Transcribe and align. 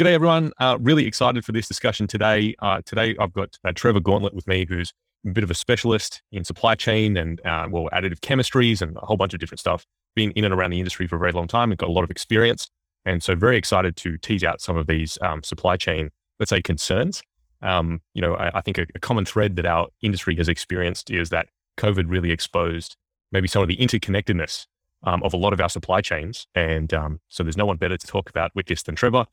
G'day, 0.00 0.14
everyone. 0.14 0.50
Uh, 0.58 0.78
really 0.80 1.04
excited 1.04 1.44
for 1.44 1.52
this 1.52 1.68
discussion 1.68 2.06
today. 2.06 2.54
Uh, 2.60 2.80
today, 2.86 3.14
I've 3.20 3.34
got 3.34 3.58
uh, 3.66 3.72
Trevor 3.74 4.00
Gauntlett 4.00 4.32
with 4.32 4.46
me, 4.46 4.64
who's 4.66 4.94
a 5.26 5.28
bit 5.28 5.44
of 5.44 5.50
a 5.50 5.54
specialist 5.54 6.22
in 6.32 6.42
supply 6.42 6.74
chain 6.74 7.18
and, 7.18 7.38
uh, 7.44 7.68
well, 7.70 7.86
additive 7.92 8.20
chemistries 8.20 8.80
and 8.80 8.96
a 8.96 9.00
whole 9.00 9.18
bunch 9.18 9.34
of 9.34 9.40
different 9.40 9.60
stuff. 9.60 9.84
Been 10.16 10.30
in 10.30 10.46
and 10.46 10.54
around 10.54 10.70
the 10.70 10.78
industry 10.78 11.06
for 11.06 11.16
a 11.16 11.18
very 11.18 11.32
long 11.32 11.46
time 11.46 11.70
and 11.70 11.76
got 11.76 11.90
a 11.90 11.92
lot 11.92 12.02
of 12.02 12.10
experience. 12.10 12.70
And 13.04 13.22
so, 13.22 13.34
very 13.34 13.58
excited 13.58 13.94
to 13.96 14.16
tease 14.16 14.42
out 14.42 14.62
some 14.62 14.78
of 14.78 14.86
these 14.86 15.18
um, 15.20 15.42
supply 15.42 15.76
chain, 15.76 16.08
let's 16.38 16.48
say, 16.48 16.62
concerns. 16.62 17.22
Um, 17.60 18.00
you 18.14 18.22
know, 18.22 18.36
I, 18.36 18.56
I 18.56 18.60
think 18.62 18.78
a, 18.78 18.86
a 18.94 19.00
common 19.00 19.26
thread 19.26 19.56
that 19.56 19.66
our 19.66 19.88
industry 20.00 20.34
has 20.36 20.48
experienced 20.48 21.10
is 21.10 21.28
that 21.28 21.50
COVID 21.76 22.06
really 22.08 22.30
exposed 22.30 22.96
maybe 23.32 23.48
some 23.48 23.60
of 23.60 23.68
the 23.68 23.76
interconnectedness 23.76 24.64
um, 25.02 25.22
of 25.22 25.34
a 25.34 25.36
lot 25.36 25.52
of 25.52 25.60
our 25.60 25.68
supply 25.68 26.00
chains. 26.00 26.46
And 26.54 26.94
um, 26.94 27.20
so 27.28 27.42
there's 27.42 27.58
no 27.58 27.66
one 27.66 27.76
better 27.76 27.98
to 27.98 28.06
talk 28.06 28.30
about 28.30 28.50
with 28.54 28.64
this 28.64 28.82
than 28.82 28.94
Trevor. 28.94 29.26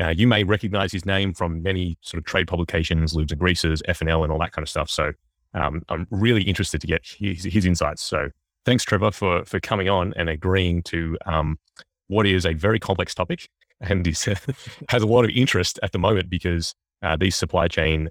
Uh, 0.00 0.08
you 0.08 0.26
may 0.26 0.44
recognize 0.44 0.92
his 0.92 1.04
name 1.04 1.34
from 1.34 1.62
many 1.62 1.98
sort 2.00 2.18
of 2.18 2.24
trade 2.24 2.48
publications, 2.48 3.12
Lubes 3.12 3.30
and 3.30 3.40
Greases, 3.40 3.82
F&L 3.86 4.22
and 4.22 4.32
all 4.32 4.38
that 4.38 4.52
kind 4.52 4.62
of 4.62 4.68
stuff. 4.68 4.88
So 4.88 5.12
um, 5.54 5.82
I'm 5.88 6.06
really 6.10 6.42
interested 6.42 6.80
to 6.80 6.86
get 6.86 7.02
his, 7.04 7.44
his, 7.44 7.66
insights. 7.66 8.02
So 8.02 8.30
thanks, 8.64 8.84
Trevor, 8.84 9.10
for, 9.10 9.44
for 9.44 9.60
coming 9.60 9.88
on 9.88 10.14
and 10.16 10.28
agreeing 10.28 10.82
to 10.84 11.18
um, 11.26 11.58
what 12.06 12.26
is 12.26 12.46
a 12.46 12.54
very 12.54 12.78
complex 12.78 13.14
topic 13.14 13.48
and 13.80 14.06
is, 14.06 14.24
has 14.88 15.02
a 15.02 15.06
lot 15.06 15.24
of 15.24 15.30
interest 15.30 15.78
at 15.82 15.92
the 15.92 15.98
moment 15.98 16.30
because 16.30 16.74
uh, 17.02 17.16
these 17.16 17.36
supply 17.36 17.68
chain, 17.68 18.10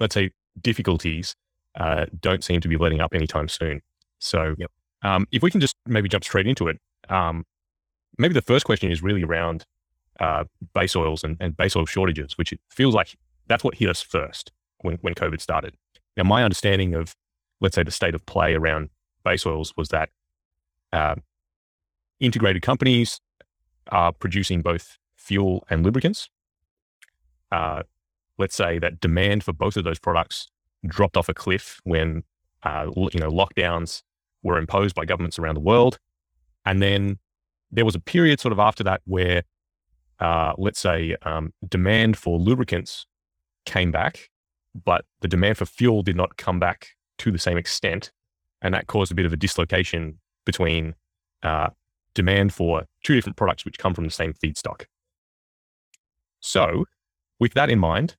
let's 0.00 0.14
say, 0.14 0.30
difficulties 0.60 1.36
uh, 1.78 2.06
don't 2.20 2.42
seem 2.42 2.60
to 2.60 2.68
be 2.68 2.76
letting 2.76 3.00
up 3.00 3.14
anytime 3.14 3.48
soon. 3.48 3.80
So 4.18 4.54
yep. 4.58 4.70
um, 5.02 5.26
if 5.30 5.42
we 5.42 5.50
can 5.50 5.60
just 5.60 5.76
maybe 5.86 6.08
jump 6.08 6.24
straight 6.24 6.46
into 6.46 6.68
it, 6.68 6.80
um, 7.08 7.44
maybe 8.16 8.34
the 8.34 8.42
first 8.42 8.64
question 8.64 8.90
is 8.90 9.02
really 9.02 9.22
around 9.22 9.64
uh, 10.18 10.44
base 10.74 10.96
oils 10.96 11.24
and, 11.24 11.36
and 11.40 11.56
base 11.56 11.76
oil 11.76 11.86
shortages, 11.86 12.36
which 12.36 12.52
it 12.52 12.60
feels 12.70 12.94
like 12.94 13.16
that's 13.46 13.64
what 13.64 13.74
hit 13.74 13.88
us 13.88 14.02
first 14.02 14.52
when, 14.80 14.96
when 15.00 15.14
COVID 15.14 15.40
started. 15.40 15.74
Now, 16.16 16.24
my 16.24 16.42
understanding 16.42 16.94
of, 16.94 17.14
let's 17.60 17.74
say, 17.74 17.82
the 17.82 17.90
state 17.90 18.14
of 18.14 18.24
play 18.26 18.54
around 18.54 18.90
base 19.24 19.46
oils 19.46 19.72
was 19.76 19.88
that 19.88 20.10
uh, 20.92 21.16
integrated 22.20 22.62
companies 22.62 23.20
are 23.90 24.12
producing 24.12 24.62
both 24.62 24.98
fuel 25.16 25.64
and 25.70 25.84
lubricants. 25.84 26.28
Uh, 27.50 27.82
let's 28.38 28.54
say 28.54 28.78
that 28.78 29.00
demand 29.00 29.44
for 29.44 29.52
both 29.52 29.76
of 29.76 29.84
those 29.84 29.98
products 29.98 30.48
dropped 30.86 31.16
off 31.16 31.28
a 31.28 31.34
cliff 31.34 31.80
when 31.84 32.22
uh, 32.62 32.86
you 33.12 33.20
know 33.20 33.30
lockdowns 33.30 34.02
were 34.42 34.58
imposed 34.58 34.94
by 34.94 35.04
governments 35.04 35.38
around 35.38 35.54
the 35.54 35.60
world, 35.60 35.98
and 36.64 36.82
then 36.82 37.18
there 37.70 37.84
was 37.84 37.94
a 37.94 38.00
period 38.00 38.40
sort 38.40 38.52
of 38.52 38.58
after 38.58 38.82
that 38.84 39.00
where 39.04 39.42
uh, 40.20 40.52
let's 40.58 40.80
say, 40.80 41.16
um, 41.22 41.52
demand 41.68 42.16
for 42.16 42.38
lubricants 42.38 43.06
came 43.64 43.90
back, 43.90 44.30
but 44.84 45.04
the 45.20 45.28
demand 45.28 45.58
for 45.58 45.66
fuel 45.66 46.02
did 46.02 46.16
not 46.16 46.36
come 46.36 46.58
back 46.58 46.88
to 47.18 47.30
the 47.30 47.38
same 47.38 47.56
extent. 47.56 48.12
And 48.62 48.74
that 48.74 48.86
caused 48.86 49.12
a 49.12 49.14
bit 49.14 49.26
of 49.26 49.32
a 49.32 49.36
dislocation 49.36 50.18
between 50.44 50.94
uh, 51.42 51.68
demand 52.14 52.52
for 52.52 52.84
two 53.04 53.14
different 53.14 53.36
products 53.36 53.64
which 53.64 53.78
come 53.78 53.94
from 53.94 54.04
the 54.04 54.10
same 54.10 54.32
feedstock. 54.32 54.86
So, 56.40 56.84
with 57.38 57.54
that 57.54 57.70
in 57.70 57.78
mind, 57.78 58.16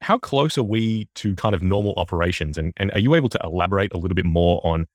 how 0.00 0.18
close 0.18 0.56
are 0.58 0.62
we 0.62 1.08
to 1.16 1.34
kind 1.34 1.54
of 1.54 1.62
normal 1.62 1.94
operations? 1.96 2.56
And, 2.58 2.72
and 2.76 2.90
are 2.92 2.98
you 2.98 3.14
able 3.14 3.28
to 3.30 3.40
elaborate 3.42 3.92
a 3.92 3.98
little 3.98 4.14
bit 4.14 4.24
more 4.24 4.60
on 4.64 4.86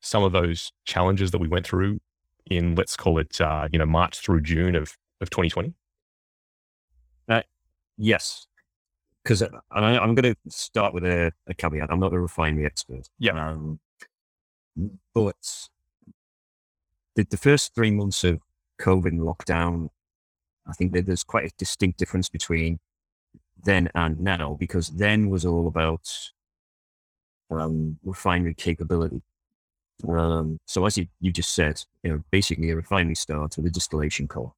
some 0.00 0.22
of 0.22 0.32
those 0.32 0.72
challenges 0.84 1.30
that 1.30 1.38
we 1.38 1.48
went 1.48 1.66
through 1.66 2.00
in, 2.46 2.74
let's 2.74 2.96
call 2.96 3.18
it, 3.18 3.40
uh, 3.40 3.68
you 3.72 3.78
know, 3.78 3.86
March 3.86 4.18
through 4.18 4.42
June 4.42 4.74
of 4.74 4.96
of 5.20 5.30
2020? 5.30 5.74
Uh, 7.28 7.42
yes, 7.96 8.46
because 9.22 9.42
uh, 9.42 9.48
I'm 9.70 10.14
going 10.14 10.34
to 10.34 10.50
start 10.50 10.94
with 10.94 11.04
a, 11.04 11.32
a, 11.46 11.54
caveat. 11.54 11.90
I'm 11.90 12.00
not 12.00 12.14
a 12.14 12.18
refinery 12.18 12.64
expert. 12.64 13.08
Yeah. 13.18 13.50
Um, 13.50 13.78
but 15.14 15.68
the, 17.14 17.26
the 17.28 17.36
first 17.36 17.74
three 17.74 17.90
months 17.90 18.24
of 18.24 18.40
COVID 18.80 19.08
and 19.08 19.20
lockdown, 19.20 19.90
I 20.66 20.72
think 20.72 20.92
that 20.92 21.06
there's 21.06 21.24
quite 21.24 21.46
a 21.46 21.54
distinct 21.58 21.98
difference 21.98 22.28
between 22.28 22.78
then 23.64 23.90
and 23.94 24.20
now, 24.20 24.56
because 24.58 24.88
then 24.88 25.28
was 25.28 25.44
all 25.44 25.66
about 25.66 26.08
um, 27.50 27.98
refinery 28.04 28.54
capability. 28.54 29.20
Um, 30.08 30.60
so 30.64 30.86
as 30.86 30.96
you, 30.96 31.08
you 31.20 31.32
just 31.32 31.54
said, 31.54 31.82
you 32.02 32.12
know, 32.12 32.22
basically 32.30 32.70
a 32.70 32.76
refinery 32.76 33.16
starts 33.16 33.56
with 33.56 33.66
a 33.66 33.70
distillation 33.70 34.28
core 34.28 34.54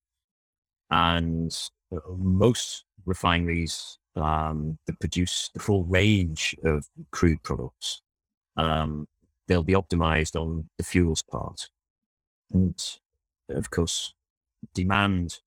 and 0.91 1.57
uh, 1.93 1.99
most 2.17 2.85
refineries 3.07 3.99
um, 4.17 4.79
that 4.87 4.99
produce 5.01 5.51
the 5.55 5.61
full 5.61 5.85
range 5.85 6.57
of 6.65 6.87
crude 7.11 7.43
products, 7.43 8.03
um, 8.57 9.07
they'll 9.47 9.63
be 9.63 9.75
optimized 9.75 10.41
on 10.41 10.69
the 10.79 10.85
fuels 10.85 11.23
part. 11.23 11.69
And 12.53 12.81
of 13.49 13.71
course, 13.71 14.15
demand 14.75 15.39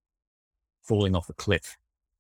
falling 0.81 1.15
off 1.15 1.29
a 1.29 1.33
cliff 1.33 1.77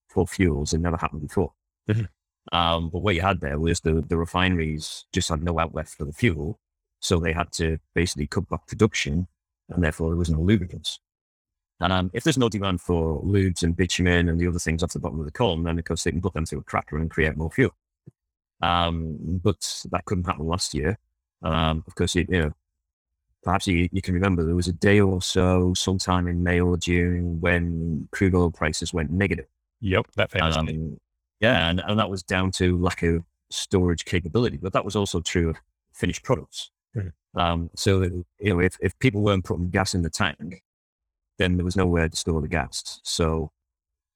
for 0.07 0.27
fuels 0.27 0.71
had 0.71 0.81
never 0.81 0.97
happened 0.97 1.21
before. 1.21 1.53
Mm-hmm. 1.89 2.55
Um, 2.55 2.89
but 2.89 2.99
what 2.99 3.15
you 3.15 3.21
had 3.21 3.41
there 3.41 3.59
was 3.59 3.79
the, 3.79 4.03
the 4.07 4.17
refineries 4.17 5.05
just 5.13 5.29
had 5.29 5.43
no 5.43 5.59
outlet 5.59 5.87
for 5.87 6.05
the 6.05 6.13
fuel. 6.13 6.59
So 6.99 7.19
they 7.19 7.33
had 7.33 7.51
to 7.53 7.79
basically 7.93 8.27
cut 8.27 8.49
back 8.49 8.67
production 8.67 9.27
and 9.69 9.83
therefore 9.83 10.09
there 10.09 10.17
was 10.17 10.29
no 10.29 10.39
lubricants. 10.39 10.99
And 11.79 11.91
um, 11.91 12.11
if 12.13 12.23
there's 12.23 12.37
no 12.37 12.49
demand 12.49 12.81
for 12.81 13.21
lubes 13.23 13.63
and 13.63 13.75
bitumen 13.75 14.29
and 14.29 14.39
the 14.39 14.47
other 14.47 14.59
things 14.59 14.83
off 14.83 14.93
the 14.93 14.99
bottom 14.99 15.19
of 15.19 15.25
the 15.25 15.31
column, 15.31 15.63
then 15.63 15.79
of 15.79 15.85
course 15.85 16.03
they 16.03 16.11
can 16.11 16.21
put 16.21 16.33
them 16.33 16.45
through 16.45 16.59
a 16.59 16.63
cracker 16.63 16.97
and 16.97 17.09
create 17.09 17.35
more 17.35 17.51
fuel. 17.51 17.71
Um, 18.61 19.17
but 19.43 19.85
that 19.91 20.05
couldn't 20.05 20.25
happen 20.25 20.47
last 20.47 20.73
year. 20.73 20.97
Um, 21.41 21.83
of 21.85 21.95
course, 21.95 22.15
you, 22.15 22.25
you 22.29 22.41
know, 22.41 22.53
perhaps 23.43 23.67
you, 23.67 23.89
you, 23.91 24.01
can 24.01 24.13
remember 24.13 24.43
there 24.43 24.55
was 24.55 24.69
a 24.69 24.73
day 24.73 25.01
or 25.01 25.21
so, 25.21 25.73
sometime 25.73 26.27
in 26.27 26.43
May 26.43 26.61
or 26.61 26.77
June, 26.77 27.41
when 27.41 28.07
crude 28.11 28.33
oil 28.33 28.49
prices 28.49 28.93
went 28.93 29.11
negative. 29.11 29.47
Yep, 29.81 30.07
that 30.15 30.31
famous. 30.31 30.55
Um, 30.55 30.97
yeah, 31.41 31.69
and, 31.69 31.81
and 31.85 31.99
that 31.99 32.09
was 32.09 32.23
down 32.23 32.51
to 32.51 32.77
lack 32.77 33.03
of 33.03 33.23
storage 33.49 34.05
capability, 34.05 34.57
but 34.57 34.71
that 34.71 34.85
was 34.85 34.95
also 34.95 35.19
true 35.19 35.49
of 35.49 35.57
finished 35.91 36.23
products. 36.23 36.71
Mm-hmm. 36.95 37.39
Um, 37.39 37.69
so 37.75 37.99
that, 37.99 38.13
you 38.39 38.53
know, 38.53 38.59
if, 38.59 38.77
if 38.79 38.97
people 38.99 39.21
weren't 39.21 39.43
putting 39.43 39.69
gas 39.69 39.93
in 39.93 40.03
the 40.03 40.09
tank, 40.09 40.63
then 41.37 41.57
there 41.57 41.65
was 41.65 41.75
nowhere 41.75 42.09
to 42.09 42.15
store 42.15 42.41
the 42.41 42.47
gas. 42.47 43.01
So 43.03 43.51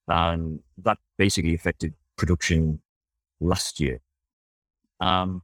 um, 0.07 0.61
that 0.83 0.97
basically 1.17 1.55
affected 1.55 1.93
production 2.17 2.81
last 3.39 3.79
year. 3.79 3.99
Um, 4.99 5.43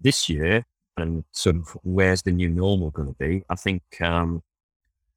this 0.00 0.28
year, 0.28 0.64
and 0.96 1.24
sort 1.32 1.56
of 1.56 1.76
where's 1.82 2.22
the 2.22 2.32
new 2.32 2.48
normal 2.48 2.90
going 2.90 3.08
to 3.08 3.14
be? 3.14 3.44
I 3.48 3.54
think 3.54 3.82
um, 4.00 4.42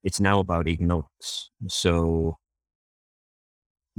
it's 0.03 0.19
now 0.19 0.39
about 0.39 0.67
economics. 0.67 1.49
So 1.67 2.37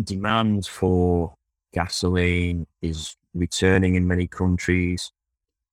demand 0.03 0.66
for 0.66 1.34
gasoline 1.72 2.66
is 2.81 3.16
returning 3.34 3.94
in 3.94 4.06
many 4.06 4.27
countries. 4.27 5.12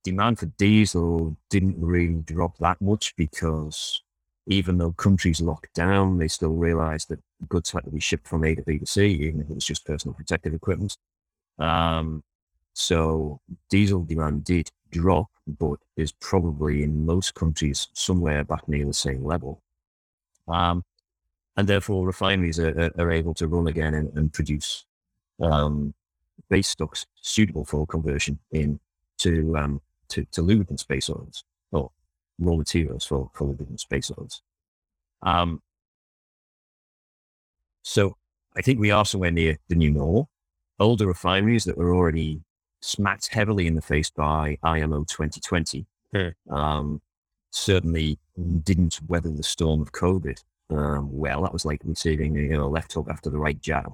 Demand 0.03 0.39
for 0.39 0.47
diesel 0.57 1.37
didn't 1.49 1.79
really 1.79 2.21
drop 2.25 2.57
that 2.59 2.81
much 2.81 3.15
because 3.15 4.01
even 4.49 4.79
though 4.79 4.91
countries 4.91 5.41
locked 5.41 5.73
down, 5.75 6.17
they 6.17 6.27
still 6.27 6.53
realized 6.53 7.09
that 7.09 7.19
goods 7.47 7.71
had 7.71 7.85
to 7.85 7.91
be 7.91 7.99
shipped 7.99 8.27
from 8.27 8.43
A 8.43 8.55
to 8.55 8.63
B 8.63 8.79
to 8.79 8.85
C, 8.85 9.05
even 9.05 9.41
if 9.41 9.49
it 9.49 9.53
was 9.53 9.65
just 9.65 9.85
personal 9.85 10.15
protective 10.15 10.55
equipment. 10.55 10.97
Um, 11.59 12.23
so 12.73 13.39
diesel 13.69 14.03
demand 14.03 14.43
did 14.43 14.71
drop, 14.89 15.27
but 15.47 15.77
is 15.95 16.11
probably 16.13 16.81
in 16.81 17.05
most 17.05 17.35
countries 17.35 17.89
somewhere 17.93 18.43
back 18.43 18.67
near 18.67 18.85
the 18.85 18.93
same 18.93 19.23
level. 19.23 19.61
Um, 20.47 20.83
and 21.55 21.67
therefore 21.67 22.07
refineries 22.07 22.59
are, 22.59 22.91
are, 22.97 23.11
able 23.11 23.35
to 23.35 23.47
run 23.47 23.67
again 23.67 23.93
and, 23.93 24.11
and 24.17 24.33
produce 24.33 24.85
um, 25.39 25.93
base 26.49 26.69
stocks 26.69 27.05
suitable 27.21 27.65
for 27.65 27.85
conversion 27.85 28.39
in 28.51 28.79
to, 29.19 29.55
um, 29.57 29.81
to, 30.07 30.25
to 30.31 30.41
lubricant 30.41 30.87
base 30.87 31.07
oils 31.07 31.43
raw 32.39 32.55
materials 32.55 33.05
for, 33.05 33.29
for 33.33 33.45
living 33.45 33.77
space 33.77 34.11
oils. 34.17 34.41
Um, 35.21 35.61
so 37.81 38.15
I 38.55 38.61
think 38.61 38.79
we 38.79 38.91
are 38.91 39.05
somewhere 39.05 39.31
near 39.31 39.57
the 39.67 39.75
new 39.75 39.91
normal. 39.91 40.29
Older 40.79 41.07
refineries 41.07 41.65
that 41.65 41.77
were 41.77 41.93
already 41.93 42.41
smacked 42.81 43.33
heavily 43.33 43.67
in 43.67 43.75
the 43.75 43.81
face 43.81 44.09
by 44.09 44.57
IMO 44.63 45.03
2020 45.03 45.85
hmm. 46.13 46.53
um, 46.53 47.01
certainly 47.51 48.17
didn't 48.63 48.99
weather 49.07 49.29
the 49.29 49.43
storm 49.43 49.81
of 49.81 49.91
COVID 49.91 50.41
um, 50.69 51.09
well. 51.11 51.41
That 51.41 51.53
was 51.53 51.65
like 51.65 51.81
receiving 51.83 52.35
you 52.35 52.49
know, 52.49 52.65
a 52.65 52.69
left 52.69 52.93
hook 52.93 53.07
after 53.09 53.29
the 53.29 53.39
right 53.39 53.59
jab. 53.59 53.93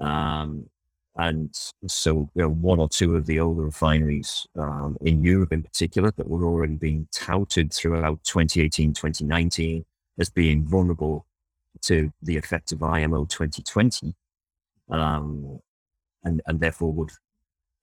Um, 0.00 0.68
and 1.18 1.50
so 1.86 2.28
you 2.34 2.42
know, 2.42 2.50
one 2.50 2.78
or 2.78 2.88
two 2.88 3.16
of 3.16 3.26
the 3.26 3.40
older 3.40 3.62
refineries 3.62 4.46
um, 4.56 4.96
in 5.00 5.22
Europe 5.22 5.52
in 5.52 5.62
particular 5.62 6.12
that 6.16 6.28
were 6.28 6.44
already 6.44 6.74
being 6.74 7.08
touted 7.10 7.72
throughout 7.72 8.22
2018, 8.24 8.92
2019 8.92 9.84
as 10.18 10.30
being 10.30 10.64
vulnerable 10.64 11.26
to 11.82 12.12
the 12.22 12.36
effect 12.36 12.72
of 12.72 12.82
IMO 12.82 13.24
2020 13.24 14.14
um, 14.90 15.60
and 16.24 16.42
and 16.46 16.60
therefore 16.60 16.92
would 16.92 17.10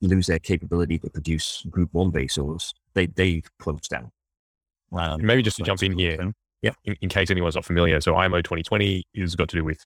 lose 0.01 0.27
their 0.27 0.39
capability 0.39 0.99
to 0.99 1.09
produce 1.09 1.63
Group 1.69 1.89
One 1.93 2.11
base 2.11 2.37
oils. 2.37 2.73
They 2.93 3.07
they've 3.07 3.49
closed 3.59 3.89
down. 3.89 4.11
Um, 4.91 5.25
Maybe 5.25 5.41
just 5.41 5.57
to 5.57 5.63
jump 5.63 5.81
in 5.81 5.97
here, 5.97 6.33
yeah. 6.61 6.73
In, 6.83 6.95
in, 7.01 7.09
case 7.09 7.31
anyone's 7.31 7.55
not 7.55 7.65
familiar, 7.65 7.99
so 7.99 8.15
IMO 8.15 8.37
2020 8.37 9.05
is 9.15 9.35
got 9.35 9.49
to 9.49 9.55
do 9.55 9.63
with 9.63 9.83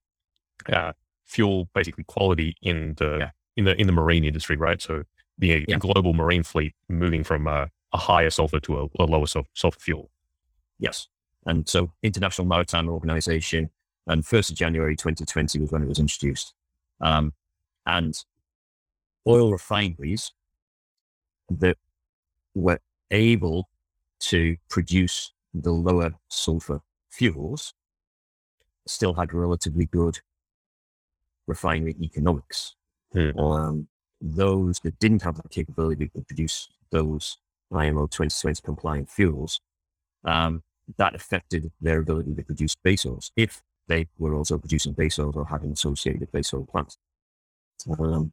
uh, 0.72 0.92
fuel, 1.26 1.70
basically 1.74 2.04
quality 2.06 2.56
in 2.62 2.94
the 2.98 3.18
yeah. 3.20 3.30
In 3.58 3.66
the 3.66 3.80
in 3.80 3.88
the 3.88 3.94
marine 3.94 4.24
industry, 4.24 4.56
right? 4.56 4.82
So 4.82 5.04
the, 5.38 5.66
yeah. 5.68 5.78
global 5.78 6.14
marine 6.14 6.44
fleet 6.44 6.74
moving 6.90 7.24
from 7.24 7.48
a, 7.48 7.70
a 7.94 7.98
higher 7.98 8.30
sulfur 8.30 8.60
to 8.62 8.80
a, 8.82 9.04
a 9.04 9.06
lower 9.06 9.28
sulfur 9.28 9.80
fuel. 9.80 10.10
Yes, 10.80 11.08
and 11.46 11.68
so 11.68 11.92
International 12.04 12.48
Maritime 12.48 12.88
Organization, 12.88 13.70
and 14.06 14.26
first 14.26 14.50
of 14.50 14.56
January 14.56 14.96
2020 14.96 15.60
was 15.60 15.72
when 15.72 15.84
it 15.84 15.90
was 15.90 16.00
introduced, 16.00 16.54
um, 17.02 17.34
and 17.86 18.24
oil 19.28 19.52
refineries 19.52 20.32
that 21.50 21.78
were 22.56 22.80
able 23.12 23.70
to 24.20 24.58
produce 24.70 25.34
the 25.54 25.72
lower 25.72 26.14
sulfur 26.28 26.82
fuels 27.10 27.74
still 28.86 29.14
had 29.14 29.34
relatively 29.34 29.86
good 29.86 30.20
refinery 31.46 31.96
economics. 32.02 32.77
Hmm. 33.14 33.40
Um, 33.40 33.88
those 34.22 34.80
that 34.80 35.00
didn't 35.00 35.22
have 35.22 35.36
that 35.36 35.50
capability 35.52 36.10
to 36.10 36.22
produce 36.22 36.70
those 36.92 37.38
IMO 37.72 38.08
2020 38.08 38.62
compliant 38.64 39.10
fuels, 39.10 39.60
um, 40.24 40.64
that 40.98 41.16
affected 41.16 41.72
their 41.82 42.00
ability 42.00 42.34
to 42.36 42.44
produce 42.44 42.76
base 42.76 43.06
oils 43.06 43.32
if 43.36 43.62
they 43.88 44.08
were 44.18 44.34
also 44.34 44.58
producing 44.58 44.94
base 44.94 45.20
oils 45.20 45.36
or 45.36 45.46
having 45.46 45.72
associated 45.72 46.32
base 46.32 46.54
oil 46.54 46.66
plants. 46.66 46.98
Um, 48.00 48.32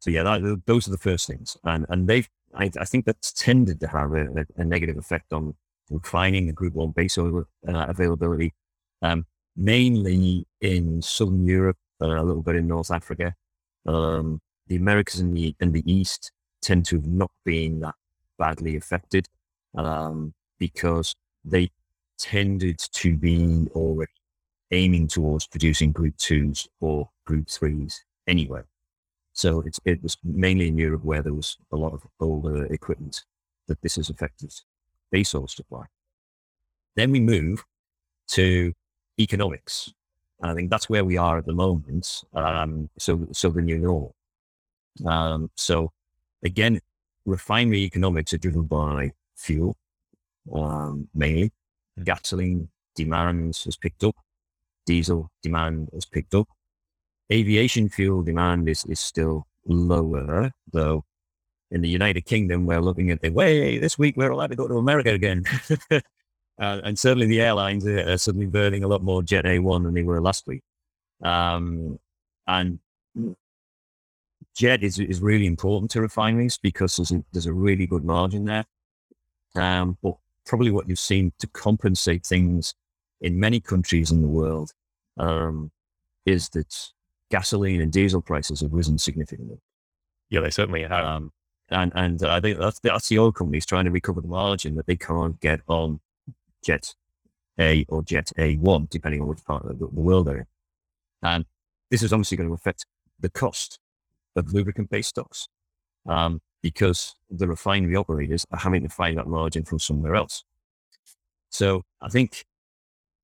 so 0.00 0.10
yeah, 0.10 0.22
that, 0.22 0.62
those 0.66 0.88
are 0.88 0.90
the 0.90 0.98
first 0.98 1.26
things, 1.26 1.56
and 1.64 1.86
and 1.88 2.08
they've 2.08 2.28
I, 2.54 2.70
I 2.78 2.84
think 2.84 3.04
that's 3.04 3.32
tended 3.32 3.80
to 3.80 3.88
have 3.88 4.12
a, 4.12 4.46
a, 4.56 4.64
negative 4.64 4.96
effect 4.96 5.32
on 5.32 5.54
declining 5.90 6.46
the 6.46 6.52
Group 6.52 6.74
One 6.74 6.90
base 6.90 7.16
oil 7.18 7.44
uh, 7.68 7.86
availability, 7.88 8.54
um, 9.02 9.26
mainly 9.56 10.46
in 10.60 11.00
Southern 11.02 11.46
Europe, 11.46 11.76
uh, 12.00 12.20
a 12.20 12.24
little 12.24 12.42
bit 12.42 12.56
in 12.56 12.66
North 12.66 12.90
Africa. 12.90 13.34
Um, 13.86 14.40
the 14.66 14.76
Americas 14.76 15.20
and 15.20 15.36
the 15.36 15.54
and 15.60 15.72
the 15.72 15.90
East 15.90 16.32
tend 16.62 16.86
to 16.86 16.96
have 16.96 17.06
not 17.06 17.30
been 17.44 17.80
that 17.80 17.94
badly 18.38 18.76
affected 18.76 19.28
um, 19.76 20.34
because 20.58 21.14
they 21.44 21.70
tended 22.18 22.78
to 22.78 23.16
be 23.16 23.66
already 23.74 24.12
aiming 24.70 25.08
towards 25.08 25.46
producing 25.46 25.90
Group 25.92 26.16
Twos 26.16 26.68
or 26.80 27.08
Group 27.24 27.48
Threes 27.48 28.04
anyway. 28.26 28.62
So 29.32 29.64
it 29.84 30.02
was 30.02 30.16
mainly 30.22 30.68
in 30.68 30.76
Europe 30.76 31.04
where 31.04 31.22
there 31.22 31.34
was 31.34 31.56
a 31.72 31.76
lot 31.76 31.94
of 31.94 32.06
older 32.20 32.66
equipment 32.66 33.24
that 33.68 33.80
this 33.80 33.96
has 33.96 34.10
affected 34.10 34.52
base 35.10 35.34
oil 35.34 35.48
supply. 35.48 35.86
Then 36.96 37.10
we 37.10 37.20
move 37.20 37.64
to 38.28 38.72
economics. 39.18 39.92
And 40.40 40.50
I 40.50 40.54
think 40.54 40.70
that's 40.70 40.88
where 40.88 41.04
we 41.04 41.16
are 41.16 41.38
at 41.38 41.46
the 41.46 41.52
moment. 41.52 42.24
Um, 42.34 42.88
so, 42.98 43.16
the 43.16 43.62
new 43.62 43.78
normal. 43.78 44.14
Um, 45.06 45.50
so 45.54 45.92
again, 46.42 46.80
refinery 47.24 47.80
economics 47.80 48.32
are 48.32 48.38
driven 48.38 48.62
by 48.62 49.12
fuel, 49.36 49.76
um, 50.52 51.08
mainly. 51.14 51.52
Gasoline 52.02 52.68
demand 52.94 53.60
has 53.64 53.76
picked 53.76 54.04
up. 54.04 54.16
Diesel 54.86 55.30
demand 55.42 55.90
has 55.92 56.06
picked 56.06 56.34
up. 56.34 56.48
Aviation 57.32 57.88
fuel 57.88 58.22
demand 58.22 58.68
is, 58.68 58.84
is 58.86 58.98
still 58.98 59.46
lower, 59.66 60.50
though 60.72 61.04
in 61.70 61.82
the 61.82 61.88
United 61.88 62.22
Kingdom, 62.22 62.66
we're 62.66 62.80
looking 62.80 63.10
at 63.10 63.20
the 63.20 63.30
way 63.30 63.78
this 63.78 63.98
week 63.98 64.16
we're 64.16 64.30
allowed 64.30 64.50
to 64.50 64.56
go 64.56 64.66
to 64.66 64.78
America 64.78 65.10
again. 65.10 65.44
uh, 66.60 66.80
and 66.84 66.98
certainly 66.98 67.26
the 67.26 67.40
airlines 67.40 67.86
are 67.86 68.18
suddenly 68.18 68.46
burning 68.46 68.84
a 68.84 68.88
lot 68.88 69.02
more 69.02 69.22
Jet 69.22 69.46
A1 69.46 69.84
than 69.84 69.94
they 69.94 70.02
were 70.02 70.20
last 70.20 70.46
week. 70.46 70.62
Um, 71.22 71.98
and 72.46 72.78
jet 74.54 74.82
is, 74.82 74.98
is 74.98 75.20
really 75.20 75.46
important 75.46 75.90
to 75.92 76.00
refineries 76.00 76.58
because 76.58 76.96
there's 76.96 77.12
a, 77.12 77.24
there's 77.32 77.46
a 77.46 77.52
really 77.52 77.86
good 77.86 78.04
margin 78.04 78.44
there. 78.44 78.64
Um, 79.54 79.96
but 80.02 80.16
probably 80.46 80.70
what 80.70 80.88
you've 80.88 80.98
seen 80.98 81.32
to 81.38 81.46
compensate 81.46 82.26
things 82.26 82.74
in 83.20 83.40
many 83.40 83.60
countries 83.60 84.10
in 84.10 84.20
the 84.20 84.28
world 84.28 84.72
um, 85.16 85.70
is 86.26 86.50
that 86.50 86.74
gasoline 87.30 87.80
and 87.80 87.90
diesel 87.90 88.20
prices 88.20 88.60
have 88.60 88.72
risen 88.72 88.98
significantly. 88.98 89.58
Yeah, 90.28 90.40
they 90.40 90.50
certainly 90.50 90.82
have. 90.82 91.04
Um, 91.04 91.32
and 91.70 91.92
and 91.94 92.22
I 92.24 92.40
think 92.40 92.58
that's, 92.58 92.80
that's 92.80 93.08
the 93.08 93.18
oil 93.18 93.32
companies 93.32 93.64
trying 93.64 93.84
to 93.84 93.90
recover 93.90 94.20
the 94.20 94.28
margin 94.28 94.74
that 94.74 94.86
they 94.86 94.96
can't 94.96 95.40
get 95.40 95.60
on 95.68 96.00
Jet 96.62 96.94
A 97.58 97.84
or 97.88 98.02
Jet 98.02 98.32
A1, 98.38 98.90
depending 98.90 99.22
on 99.22 99.28
which 99.28 99.44
part 99.44 99.64
of 99.64 99.78
the, 99.78 99.86
world 99.86 100.26
they're 100.26 100.38
in. 100.38 100.46
And 101.22 101.44
this 101.90 102.02
is 102.02 102.12
obviously 102.12 102.36
going 102.36 102.48
to 102.48 102.54
affect 102.54 102.86
the 103.18 103.30
cost 103.30 103.78
of 104.36 104.52
lubricant-based 104.52 105.10
stocks 105.10 105.48
um, 106.08 106.40
because 106.62 107.16
the 107.30 107.46
refinery 107.46 107.96
operators 107.96 108.46
are 108.52 108.58
having 108.58 108.82
to 108.82 108.88
find 108.88 109.18
that 109.18 109.26
margin 109.26 109.64
from 109.64 109.78
somewhere 109.78 110.14
else. 110.14 110.44
So 111.50 111.82
I 112.00 112.08
think 112.08 112.44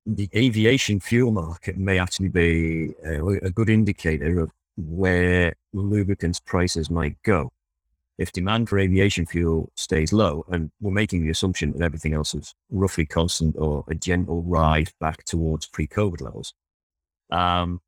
the 0.05 0.29
aviation 0.35 0.99
fuel 0.99 1.31
market 1.31 1.77
may 1.77 1.99
actually 1.99 2.29
be 2.29 2.93
a, 3.05 3.25
a 3.25 3.49
good 3.49 3.69
indicator 3.69 4.39
of 4.39 4.51
where 4.77 5.53
lubricants 5.73 6.39
prices 6.39 6.89
might 6.89 7.21
go. 7.23 7.51
If 8.17 8.31
demand 8.31 8.67
for 8.67 8.79
aviation 8.79 9.25
fuel 9.27 9.71
stays 9.75 10.11
low, 10.11 10.43
and 10.49 10.71
we're 10.81 10.91
making 10.91 11.23
the 11.23 11.29
assumption 11.29 11.71
that 11.73 11.83
everything 11.83 12.13
else 12.13 12.33
is 12.33 12.55
roughly 12.71 13.05
constant 13.05 13.55
or 13.57 13.83
a 13.87 13.95
gentle 13.95 14.41
rise 14.43 14.91
back 14.99 15.23
towards 15.25 15.67
pre-COVID 15.67 16.21
levels, 16.21 16.53
um, 17.29 17.79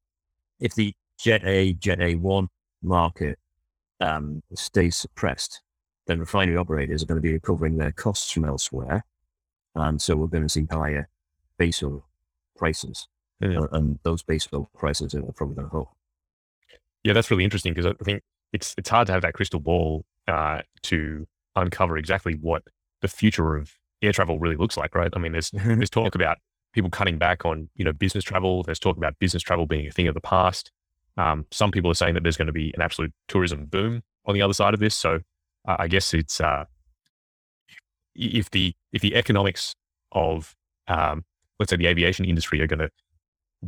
if 0.59 0.75
the 0.75 0.93
Jet 1.17 1.41
A, 1.45 1.73
Jet 1.73 1.99
A1 1.99 2.47
market 2.83 3.39
um, 3.99 4.43
stays 4.53 4.95
suppressed, 4.95 5.61
then 6.07 6.19
refinery 6.19 6.57
operators 6.57 7.03
are 7.03 7.05
going 7.05 7.21
to 7.21 7.27
be 7.27 7.33
recovering 7.33 7.77
their 7.77 7.91
costs 7.91 8.31
from 8.31 8.45
elsewhere. 8.45 9.05
And 9.75 10.01
so 10.01 10.15
we're 10.15 10.27
going 10.27 10.43
to 10.43 10.49
see 10.49 10.67
higher 10.69 11.09
base 11.57 11.83
oil 11.83 12.05
prices. 12.55 13.07
Yeah. 13.39 13.59
Uh, 13.59 13.67
and 13.71 13.99
those 14.03 14.23
base 14.23 14.47
oil 14.53 14.69
prices 14.75 15.15
are 15.15 15.21
probably 15.33 15.55
going 15.55 15.67
to 15.67 15.71
hold. 15.71 15.87
Yeah, 17.03 17.13
that's 17.13 17.31
really 17.31 17.43
interesting 17.43 17.73
because 17.73 17.93
I 17.99 18.03
think 18.03 18.23
it's 18.51 18.75
it's 18.77 18.89
hard 18.89 19.07
to 19.07 19.13
have 19.13 19.21
that 19.21 19.33
crystal 19.33 19.59
ball 19.59 20.05
uh, 20.29 20.61
to 20.83 21.27
uncover 21.55 21.97
exactly 21.97 22.33
what 22.33 22.63
the 23.01 23.07
future 23.07 23.55
of 23.55 23.71
air 24.01 24.11
travel 24.11 24.39
really 24.39 24.55
looks 24.55 24.77
like, 24.77 24.95
right? 24.95 25.11
I 25.13 25.19
mean, 25.19 25.31
there's 25.31 25.51
there's 25.53 25.89
talk 25.89 26.15
about 26.15 26.37
people 26.73 26.89
cutting 26.89 27.17
back 27.17 27.45
on 27.45 27.69
you 27.75 27.83
know 27.83 27.91
business 27.91 28.23
travel. 28.23 28.63
There's 28.63 28.79
talk 28.79 28.97
about 28.97 29.17
business 29.19 29.43
travel 29.43 29.65
being 29.65 29.87
a 29.87 29.91
thing 29.91 30.07
of 30.07 30.13
the 30.13 30.21
past. 30.21 30.71
Um, 31.17 31.45
some 31.51 31.71
people 31.71 31.91
are 31.91 31.95
saying 31.95 32.13
that 32.13 32.23
there's 32.23 32.37
going 32.37 32.47
to 32.47 32.53
be 32.53 32.71
an 32.75 32.81
absolute 32.81 33.11
tourism 33.27 33.65
boom 33.65 34.03
on 34.25 34.35
the 34.35 34.41
other 34.41 34.53
side 34.53 34.73
of 34.73 34.79
this. 34.79 34.95
So 34.95 35.19
uh, 35.67 35.75
I 35.79 35.87
guess 35.87 36.13
it's 36.13 36.39
uh, 36.39 36.65
if 38.15 38.51
the 38.51 38.73
if 38.93 39.01
the 39.01 39.15
economics 39.15 39.75
of 40.11 40.55
um, 40.87 41.25
let's 41.59 41.69
say 41.71 41.75
the 41.77 41.87
aviation 41.87 42.25
industry 42.25 42.61
are 42.61 42.67
going 42.67 42.79
to 42.79 42.89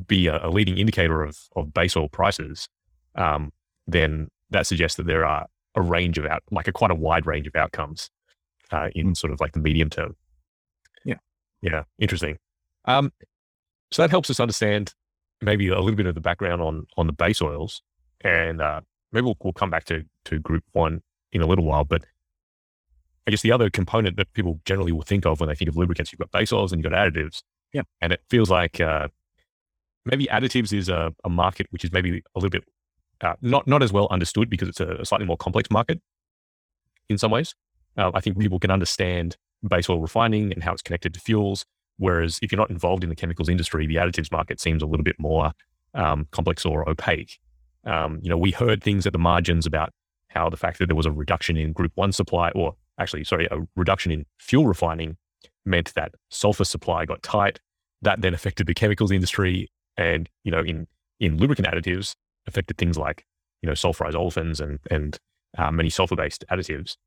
be 0.08 0.28
a, 0.28 0.46
a, 0.46 0.50
leading 0.50 0.78
indicator 0.78 1.24
of 1.24 1.38
of 1.56 1.74
base 1.74 1.98
oil 1.98 2.08
prices, 2.08 2.70
um, 3.16 3.52
then 3.88 4.30
that 4.50 4.68
suggests 4.68 4.98
that 4.98 5.06
there 5.06 5.26
are 5.26 5.48
a 5.76 5.82
range 5.82 6.18
of 6.18 6.26
out 6.26 6.44
like 6.52 6.68
a 6.68 6.72
quite 6.72 6.92
a 6.92 6.96
wide 6.96 7.26
range 7.26 7.48
of 7.48 7.56
outcomes 7.56 8.10
uh, 8.72 8.90
in 8.96 9.16
sort 9.16 9.32
of 9.32 9.40
like 9.40 9.54
the 9.54 9.60
medium 9.60 9.90
term. 9.90 10.16
Yeah, 11.06 11.18
yeah, 11.62 11.84
interesting. 12.00 12.38
Um, 12.86 13.12
so 13.92 14.02
that 14.02 14.10
helps 14.10 14.30
us 14.30 14.40
understand 14.40 14.94
maybe 15.42 15.68
a 15.68 15.80
little 15.80 15.96
bit 15.96 16.06
of 16.06 16.16
the 16.16 16.22
background 16.22 16.62
on 16.62 16.88
on 16.98 17.08
the 17.08 17.14
base 17.14 17.42
oils, 17.42 17.82
and 18.22 18.62
uh, 18.62 18.82
maybe 19.12 19.26
we'll, 19.26 19.38
we'll 19.44 19.54
come 19.54 19.70
back 19.70 19.86
to 19.86 20.04
to 20.26 20.40
group 20.40 20.64
one 20.72 21.02
in 21.32 21.42
a 21.42 21.48
little 21.48 21.66
while. 21.66 21.84
But 21.84 22.06
I 23.28 23.32
guess 23.32 23.42
the 23.42 23.52
other 23.52 23.70
component 23.70 24.18
that 24.18 24.34
people 24.34 24.60
generally 24.66 24.92
will 24.92 25.04
think 25.04 25.26
of 25.26 25.40
when 25.40 25.50
they 25.50 25.56
think 25.56 25.70
of 25.70 25.78
lubricants, 25.78 26.12
you've 26.12 26.20
got 26.20 26.32
base 26.32 26.52
oils 26.52 26.72
and 26.72 26.84
you've 26.84 26.92
got 26.92 26.98
additives. 26.98 27.44
Yeah, 27.74 27.84
and 28.02 28.12
it 28.12 28.22
feels 28.30 28.50
like 28.50 28.82
uh, 28.82 29.08
maybe 30.06 30.28
additives 30.28 30.74
is 30.74 30.90
a, 30.90 31.14
a, 31.24 31.30
market 31.30 31.68
which 31.70 31.84
is 31.84 31.92
maybe 31.92 32.18
a 32.36 32.40
little 32.40 32.50
bit 32.50 32.64
uh, 33.22 33.34
not 33.42 33.68
not 33.68 33.84
as 33.84 33.94
well 33.94 34.08
understood 34.12 34.50
because 34.50 34.70
it's 34.70 34.80
a, 34.80 35.04
slightly 35.06 35.26
more 35.26 35.38
complex 35.38 35.70
market 35.72 36.02
in 37.10 37.18
some 37.18 37.32
ways. 37.32 37.56
Uh, 37.98 38.12
I 38.14 38.22
think 38.22 38.40
people 38.40 38.60
can 38.60 38.72
understand 38.72 39.38
base 39.68 39.90
oil 39.90 40.00
refining 40.00 40.52
and 40.54 40.64
how 40.64 40.74
it's 40.74 40.82
connected 40.82 41.14
to 41.14 41.20
fuels 41.20 41.66
Whereas 42.02 42.40
if 42.42 42.52
you're 42.52 42.58
not 42.58 42.72
involved 42.72 43.04
in 43.04 43.10
the 43.12 43.16
chemicals 43.16 43.48
industry, 43.48 43.86
the 43.86 43.98
additives 43.98 44.32
market 44.32 44.60
seems 44.60 44.82
a 44.82 44.88
little 44.88 45.04
bit 45.04 45.18
more 45.20 45.52
um, 45.94 46.28
complex 46.32 46.66
or 46.66 46.90
opaque. 46.90 47.38
Um, 47.86 48.20
you 48.24 48.30
know, 48.30 48.38
we 48.38 48.50
heard 48.50 48.82
things 48.82 49.06
at 49.06 49.14
the 49.14 49.20
margins 49.20 49.68
about 49.68 49.94
how 50.30 50.50
the 50.50 50.58
fact 50.58 50.80
that 50.80 50.88
there 50.88 50.96
was 50.96 51.06
a 51.06 51.12
reduction 51.12 51.58
in 51.58 51.74
Group 51.74 51.92
One 51.94 52.12
supply, 52.12 52.50
or 52.56 52.74
actually, 52.98 53.24
sorry, 53.24 53.48
a 53.52 53.60
reduction 53.76 54.12
in 54.12 54.26
fuel 54.40 54.66
refining, 54.66 55.18
meant 55.64 55.94
that 55.94 56.16
sulfur 56.32 56.64
supply 56.64 57.06
got 57.06 57.22
tight. 57.22 57.60
That 58.02 58.22
then 58.22 58.34
affected 58.34 58.66
the 58.66 58.74
chemicals 58.74 59.12
industry, 59.12 59.68
and 59.96 60.28
you 60.44 60.52
know, 60.52 60.62
in 60.62 60.88
in 61.20 61.38
lubricant 61.38 61.68
additives, 61.68 62.16
affected 62.48 62.78
things 62.78 62.98
like, 62.98 63.26
you 63.62 63.68
know, 63.68 63.74
sulfurized 63.74 64.14
olefins 64.14 64.60
and, 64.60 64.80
and 64.90 65.18
uh, 65.58 65.72
many 65.72 65.90
sulfur-based 65.90 66.46
additives. 66.52 66.98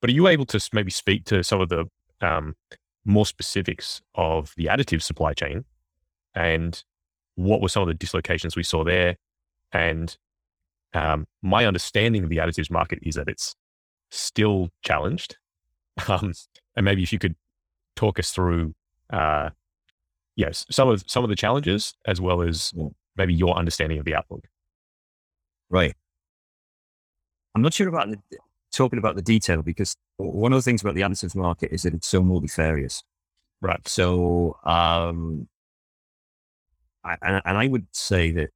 But 0.00 0.10
are 0.10 0.14
you 0.14 0.28
able 0.28 0.46
to 0.46 0.68
maybe 0.72 0.90
speak 0.90 1.24
to 1.26 1.42
some 1.42 1.60
of 1.60 1.68
the 1.68 1.86
um, 2.20 2.56
more 3.04 3.26
specifics 3.26 4.02
of 4.14 4.52
the 4.56 4.66
additive 4.66 5.02
supply 5.02 5.32
chain 5.32 5.64
and 6.34 6.82
what 7.36 7.60
were 7.60 7.68
some 7.68 7.82
of 7.82 7.88
the 7.88 7.94
dislocations 7.94 8.56
we 8.56 8.62
saw 8.62 8.84
there? 8.84 9.16
And 9.72 10.16
um, 10.94 11.26
my 11.42 11.66
understanding 11.66 12.22
of 12.22 12.30
the 12.30 12.36
additives 12.38 12.70
market 12.70 13.00
is 13.02 13.16
that 13.16 13.28
it's 13.28 13.54
still 14.10 14.70
challenged. 14.82 15.36
Um, 16.08 16.32
and 16.74 16.84
maybe 16.84 17.04
if 17.04 17.12
you 17.12 17.20
could 17.20 17.36
talk 17.94 18.18
us 18.18 18.32
through, 18.32 18.74
uh, 19.10 19.50
yes, 20.34 20.66
some 20.68 20.88
of 20.88 21.04
some 21.06 21.22
of 21.22 21.30
the 21.30 21.36
challenges 21.36 21.94
as 22.04 22.20
well 22.20 22.42
as 22.42 22.74
maybe 23.16 23.32
your 23.32 23.56
understanding 23.56 24.00
of 24.00 24.04
the 24.04 24.16
outlook. 24.16 24.48
Right. 25.74 25.96
I'm 27.56 27.62
not 27.62 27.74
sure 27.74 27.88
about 27.88 28.08
the, 28.08 28.18
talking 28.70 29.00
about 29.00 29.16
the 29.16 29.22
detail 29.22 29.60
because 29.60 29.96
one 30.18 30.52
of 30.52 30.58
the 30.58 30.62
things 30.62 30.82
about 30.82 30.94
the 30.94 31.00
additives 31.00 31.34
market 31.34 31.72
is 31.72 31.82
that 31.82 31.94
it's 31.94 32.06
so 32.06 32.22
multifarious. 32.22 33.02
Right. 33.60 33.80
So, 33.88 34.56
um, 34.62 35.48
I, 37.02 37.16
and, 37.22 37.42
and 37.44 37.58
I 37.58 37.66
would 37.66 37.88
say 37.90 38.30
that 38.30 38.50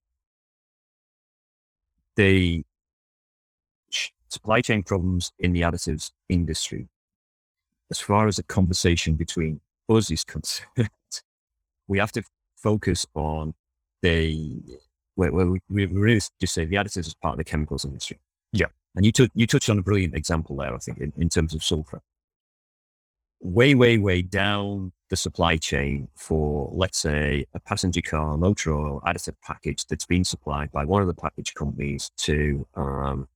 the 2.15 2.63
supply 4.29 4.61
chain 4.61 4.85
problems 4.85 5.33
in 5.41 5.53
the 5.53 5.63
additives 5.63 6.13
industry, 6.29 6.87
as 7.91 7.99
far 7.99 8.29
as 8.29 8.39
a 8.39 8.45
conversation 8.45 9.17
between 9.17 9.61
us 9.89 10.09
is 10.13 10.23
concerned, 10.23 10.69
we 11.89 11.99
have 11.99 12.13
to 12.13 12.23
focus 12.55 13.07
on 13.17 13.55
the 14.03 14.63
where, 15.19 15.33
where 15.33 15.47
we, 15.47 15.61
we 15.69 15.87
really 15.87 16.21
just 16.41 16.55
say 16.55 16.65
the 16.65 16.77
additives 16.77 17.09
is 17.09 17.15
part 17.15 17.33
of 17.33 17.39
the 17.39 17.45
chemicals 17.45 17.85
industry. 17.85 18.21
Yeah. 18.53 18.67
And 18.95 19.05
you 19.05 19.11
took 19.11 19.31
you 19.35 19.49
touched 19.49 19.69
on 19.69 19.79
a 19.79 19.83
brilliant 19.83 20.15
example 20.15 20.57
there, 20.57 20.73
I 20.73 20.79
think, 20.79 20.99
in, 20.99 21.13
in 21.17 21.29
terms 21.29 21.55
of 21.55 21.65
sulfur. 21.65 22.01
Way, 23.41 23.75
way, 23.75 23.99
way 23.99 24.23
down 24.23 24.93
the 25.11 25.17
supply 25.17 25.57
chain 25.57 26.09
for, 26.15 26.71
let's 26.73 26.99
say, 26.99 27.47
a 27.53 27.61
passenger 27.61 28.01
car 28.01 28.37
motor 28.37 28.75
oil 28.75 29.03
additive 29.07 29.35
package 29.43 29.87
that's 29.87 30.07
been 30.07 30.25
supplied 30.25 30.71
by 30.71 30.85
one 30.85 31.03
of 31.03 31.09
the 31.09 31.15
package 31.15 31.53
companies 31.55 32.11
to 32.19 32.67
um, 32.75 33.29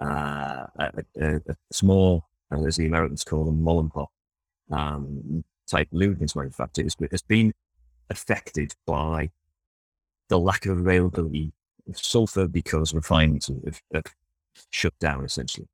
uh, 0.00 0.66
a, 0.76 0.92
a, 1.20 1.36
a, 1.36 1.56
small, 1.70 2.24
uh, 2.50 2.62
as 2.64 2.76
the 2.76 2.86
Americans 2.86 3.24
call 3.24 3.44
them, 3.44 3.62
mom 3.62 3.78
and 3.78 3.92
pop 3.92 4.10
um, 4.70 5.44
type 5.66 5.88
lubricants 5.92 6.34
manufacturers, 6.34 6.96
has 7.10 7.22
been 7.22 7.52
affected 8.10 8.74
by 8.86 9.30
the 10.32 10.38
lack 10.38 10.64
of 10.64 10.78
availability 10.78 11.52
of 11.86 11.98
sulfur 11.98 12.48
because 12.48 12.94
refineries 12.94 13.50
have, 13.66 13.82
have 13.92 14.04
shut 14.70 14.98
down 14.98 15.22
essentially. 15.26 15.68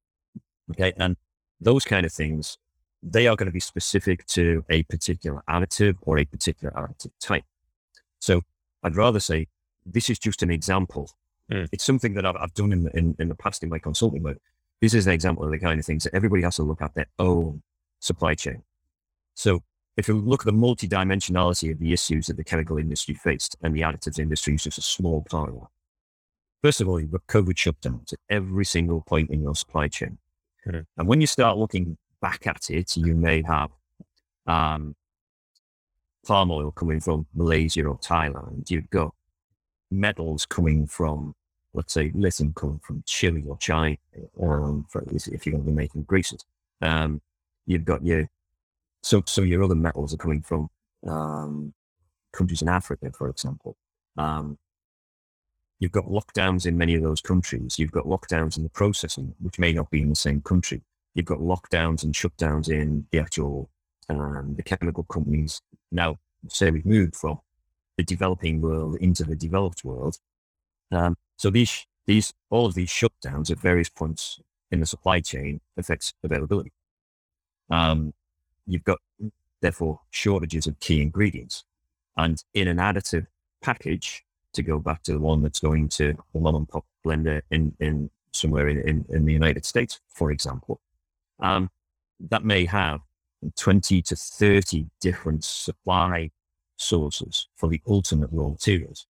Okay. 0.72 0.92
And 0.96 1.16
those 1.60 1.84
kind 1.84 2.04
of 2.04 2.12
things, 2.12 2.58
they 3.00 3.28
are 3.28 3.36
going 3.36 3.46
to 3.46 3.52
be 3.52 3.60
specific 3.60 4.26
to 4.26 4.64
a 4.68 4.82
particular 4.82 5.44
additive 5.48 5.94
or 6.02 6.18
a 6.18 6.24
particular 6.24 6.74
additive 6.76 7.12
type. 7.20 7.44
So 8.18 8.42
I'd 8.82 8.96
rather 8.96 9.20
say 9.20 9.46
this 9.86 10.10
is 10.10 10.18
just 10.18 10.42
an 10.42 10.50
example. 10.50 11.08
Mm. 11.52 11.68
It's 11.70 11.84
something 11.84 12.14
that 12.14 12.26
I've, 12.26 12.36
I've 12.36 12.54
done 12.54 12.72
in, 12.72 12.90
in, 12.94 13.14
in 13.20 13.28
the 13.28 13.36
past 13.36 13.62
in 13.62 13.68
my 13.68 13.78
consulting 13.78 14.24
work. 14.24 14.38
This 14.80 14.92
is 14.92 15.06
an 15.06 15.12
example 15.12 15.44
of 15.44 15.52
the 15.52 15.60
kind 15.60 15.78
of 15.78 15.86
things 15.86 16.02
that 16.02 16.14
everybody 16.16 16.42
has 16.42 16.56
to 16.56 16.64
look 16.64 16.82
at 16.82 16.94
their 16.94 17.06
own 17.20 17.62
supply 18.00 18.34
chain. 18.34 18.64
So 19.34 19.62
if 19.98 20.06
you 20.06 20.14
look 20.14 20.42
at 20.42 20.46
the 20.46 20.52
multidimensionality 20.52 21.72
of 21.72 21.80
the 21.80 21.92
issues 21.92 22.28
that 22.28 22.36
the 22.36 22.44
chemical 22.44 22.78
industry 22.78 23.14
faced 23.14 23.56
and 23.62 23.74
the 23.74 23.80
additives 23.80 24.20
industry 24.20 24.54
is 24.54 24.62
just 24.62 24.78
a 24.78 24.82
small 24.82 25.26
part 25.28 25.48
of 25.48 25.56
that. 25.56 25.66
First 26.62 26.80
of 26.80 26.88
all, 26.88 27.00
you've 27.00 27.10
got 27.10 27.26
COVID 27.26 27.54
shutdowns 27.54 28.12
at 28.12 28.20
every 28.30 28.64
single 28.64 29.00
point 29.00 29.30
in 29.30 29.42
your 29.42 29.56
supply 29.56 29.88
chain. 29.88 30.18
Mm-hmm. 30.66 30.80
And 30.96 31.08
when 31.08 31.20
you 31.20 31.26
start 31.26 31.58
looking 31.58 31.98
back 32.22 32.46
at 32.46 32.70
it, 32.70 32.96
you 32.96 33.16
may 33.16 33.42
have 33.42 33.70
um, 34.46 34.94
palm 36.24 36.52
oil 36.52 36.70
coming 36.70 37.00
from 37.00 37.26
Malaysia 37.34 37.84
or 37.84 37.98
Thailand. 37.98 38.70
You've 38.70 38.90
got 38.90 39.12
metals 39.90 40.46
coming 40.46 40.86
from, 40.86 41.34
let's 41.74 41.92
say, 41.92 42.12
lithium 42.14 42.52
coming 42.54 42.80
from 42.84 43.02
Chile 43.04 43.42
or 43.44 43.56
China, 43.58 43.96
um, 44.40 44.86
for, 44.88 45.02
if 45.10 45.44
you're 45.44 45.54
going 45.54 45.64
to 45.64 45.70
be 45.70 45.72
making 45.72 46.04
greases. 46.04 46.44
Um, 46.80 47.20
you've 47.66 47.84
got 47.84 48.06
your, 48.06 48.28
so, 49.08 49.22
so 49.24 49.40
your 49.40 49.64
other 49.64 49.74
metals 49.74 50.12
are 50.12 50.18
coming 50.18 50.42
from 50.42 50.68
um, 51.06 51.72
countries 52.34 52.60
in 52.60 52.68
Africa, 52.68 53.10
for 53.16 53.30
example. 53.30 53.74
Um, 54.18 54.58
you've 55.78 55.92
got 55.92 56.04
lockdowns 56.04 56.66
in 56.66 56.76
many 56.76 56.94
of 56.94 57.02
those 57.02 57.22
countries. 57.22 57.78
You've 57.78 57.90
got 57.90 58.04
lockdowns 58.04 58.58
in 58.58 58.64
the 58.64 58.68
processing, 58.68 59.34
which 59.40 59.58
may 59.58 59.72
not 59.72 59.90
be 59.90 60.02
in 60.02 60.10
the 60.10 60.14
same 60.14 60.42
country. 60.42 60.82
You've 61.14 61.24
got 61.24 61.38
lockdowns 61.38 62.02
and 62.02 62.12
shutdowns 62.12 62.68
in 62.68 63.06
the 63.10 63.18
actual 63.18 63.70
um, 64.10 64.54
the 64.56 64.62
chemical 64.62 65.04
companies. 65.04 65.62
Now, 65.90 66.16
say 66.48 66.70
we've 66.70 66.84
moved 66.84 67.16
from 67.16 67.40
the 67.96 68.04
developing 68.04 68.60
world 68.60 68.96
into 69.00 69.24
the 69.24 69.36
developed 69.36 69.84
world. 69.84 70.18
Um, 70.92 71.16
so 71.38 71.48
these 71.48 71.86
these 72.06 72.34
all 72.50 72.66
of 72.66 72.74
these 72.74 72.90
shutdowns 72.90 73.50
at 73.50 73.58
various 73.58 73.88
points 73.88 74.38
in 74.70 74.80
the 74.80 74.86
supply 74.86 75.20
chain 75.20 75.62
affects 75.78 76.12
availability. 76.22 76.72
Um, 77.70 78.12
you've 78.68 78.84
got 78.84 78.98
therefore 79.60 80.00
shortages 80.10 80.66
of 80.66 80.78
key 80.80 81.02
ingredients, 81.02 81.64
and 82.16 82.42
in 82.54 82.68
an 82.68 82.76
additive 82.76 83.26
package, 83.62 84.24
to 84.54 84.62
go 84.62 84.78
back 84.78 85.02
to 85.02 85.12
the 85.12 85.18
one 85.18 85.42
that's 85.42 85.60
going 85.60 85.88
to 85.88 86.14
the 86.32 86.40
mom 86.40 86.56
and 86.56 86.68
pop 86.68 86.84
blender 87.04 87.42
in, 87.50 87.74
in 87.80 88.10
somewhere 88.32 88.68
in, 88.68 88.78
in, 88.88 89.04
in 89.10 89.24
the 89.24 89.32
United 89.32 89.64
States, 89.64 90.00
for 90.08 90.30
example, 90.30 90.80
um, 91.40 91.70
that 92.30 92.44
may 92.44 92.64
have 92.64 93.00
20 93.56 94.02
to 94.02 94.16
30 94.16 94.86
different 95.00 95.44
supply 95.44 96.30
sources 96.76 97.48
for 97.56 97.68
the 97.68 97.80
ultimate 97.86 98.30
raw 98.32 98.48
materials. 98.48 99.06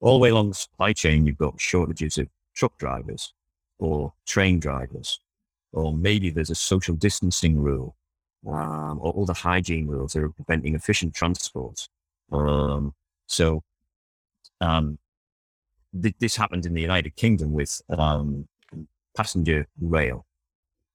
All 0.00 0.14
the 0.14 0.22
way 0.22 0.28
along 0.30 0.50
the 0.50 0.54
supply 0.54 0.92
chain, 0.92 1.26
you've 1.26 1.38
got 1.38 1.60
shortages 1.60 2.18
of 2.18 2.28
truck 2.54 2.76
drivers 2.78 3.32
or 3.78 4.12
train 4.26 4.60
drivers, 4.60 5.20
or 5.72 5.92
maybe 5.92 6.30
there's 6.30 6.50
a 6.50 6.54
social 6.54 6.94
distancing 6.94 7.58
rule, 7.58 7.96
um, 8.46 8.98
or 9.00 9.12
all 9.12 9.26
the 9.26 9.34
hygiene 9.34 9.86
rules 9.86 10.12
that 10.12 10.22
are 10.22 10.28
preventing 10.30 10.74
efficient 10.74 11.14
transport. 11.14 11.88
Um, 12.30 12.94
so 13.26 13.62
um, 14.60 14.98
th- 16.00 16.14
this 16.20 16.36
happened 16.36 16.66
in 16.66 16.74
the 16.74 16.82
United 16.82 17.16
Kingdom 17.16 17.52
with 17.52 17.80
um, 17.88 18.46
passenger 19.16 19.66
rail. 19.80 20.26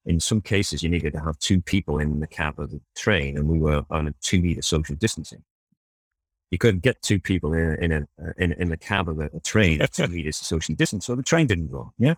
In 0.05 0.19
some 0.19 0.41
cases, 0.41 0.81
you 0.81 0.89
needed 0.89 1.13
to 1.13 1.19
have 1.19 1.37
two 1.39 1.61
people 1.61 1.99
in 1.99 2.19
the 2.19 2.27
cab 2.27 2.59
of 2.59 2.71
the 2.71 2.81
train, 2.95 3.37
and 3.37 3.47
we 3.47 3.59
were 3.59 3.85
on 3.91 4.07
a 4.07 4.13
two 4.21 4.41
meter 4.41 4.61
social 4.61 4.95
distancing. 4.95 5.43
You 6.49 6.57
couldn't 6.57 6.81
get 6.81 7.01
two 7.01 7.19
people 7.19 7.53
in 7.53 7.71
a, 7.71 7.75
in 7.75 7.91
a, 7.91 8.07
in, 8.37 8.51
in 8.53 8.69
the 8.69 8.77
cab 8.77 9.07
of 9.07 9.19
a, 9.19 9.29
a 9.33 9.39
train 9.41 9.81
at 9.83 9.93
two 9.93 10.07
meters 10.07 10.37
social 10.37 10.75
distance, 10.75 11.05
so 11.05 11.15
the 11.15 11.23
train 11.23 11.47
didn't 11.47 11.71
go. 11.71 11.93
Yeah. 11.99 12.15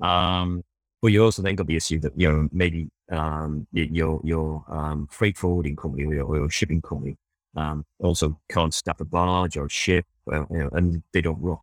Um, 0.00 0.64
but 1.02 1.08
you 1.08 1.24
also 1.24 1.42
then 1.42 1.56
got 1.56 1.66
the 1.66 1.76
issue 1.76 1.98
that 2.00 2.12
you 2.16 2.30
know 2.30 2.48
maybe 2.52 2.88
um, 3.10 3.66
your 3.72 4.20
your 4.24 4.64
um, 4.68 5.08
freight 5.10 5.36
forwarding 5.36 5.76
company 5.76 6.04
or 6.04 6.14
your, 6.14 6.24
or 6.24 6.36
your 6.36 6.50
shipping 6.50 6.82
company 6.82 7.16
um, 7.56 7.84
also 7.98 8.38
can't 8.48 8.74
staff 8.74 9.00
a 9.00 9.04
barge 9.04 9.56
or 9.56 9.66
a 9.66 9.70
ship, 9.70 10.06
well, 10.24 10.46
you 10.50 10.58
know, 10.58 10.70
and 10.72 11.02
they 11.12 11.20
don't 11.20 11.40
run. 11.40 11.58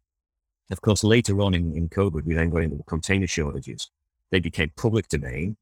Of 0.70 0.82
course, 0.82 1.04
later 1.04 1.40
on 1.42 1.54
in, 1.54 1.76
in 1.78 1.88
COVID, 1.88 2.26
we 2.26 2.34
then 2.34 2.50
got 2.50 2.64
into 2.64 2.76
the 2.76 2.84
container 2.84 3.28
shortages. 3.28 3.90
They 4.32 4.42
became 4.42 4.72
public 4.76 5.08
domain, 5.08 5.56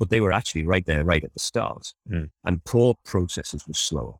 but 0.00 0.10
they 0.10 0.20
were 0.20 0.32
actually 0.32 0.66
right 0.66 0.84
there, 0.84 1.04
right 1.04 1.22
at 1.22 1.32
the 1.32 1.38
start. 1.38 1.94
Mm. 2.10 2.30
And 2.44 2.64
port 2.64 2.96
processes 3.04 3.68
were 3.68 3.74
slower 3.74 4.16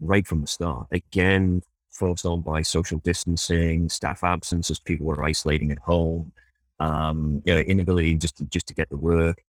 right 0.00 0.26
from 0.26 0.40
the 0.40 0.46
start. 0.46 0.86
Again, 0.90 1.62
forced 1.90 2.26
on 2.26 2.42
by 2.42 2.62
social 2.62 2.98
distancing, 2.98 3.88
staff 3.88 4.22
absence 4.22 4.70
as 4.70 4.78
people 4.78 5.06
were 5.06 5.22
isolating 5.22 5.70
at 5.70 5.78
home, 5.78 6.32
um, 6.80 7.42
you 7.44 7.54
know, 7.54 7.60
inability 7.60 8.14
just 8.16 8.36
to, 8.38 8.44
just 8.44 8.66
to 8.68 8.74
get 8.74 8.88
the 8.88 8.96
work. 8.96 9.42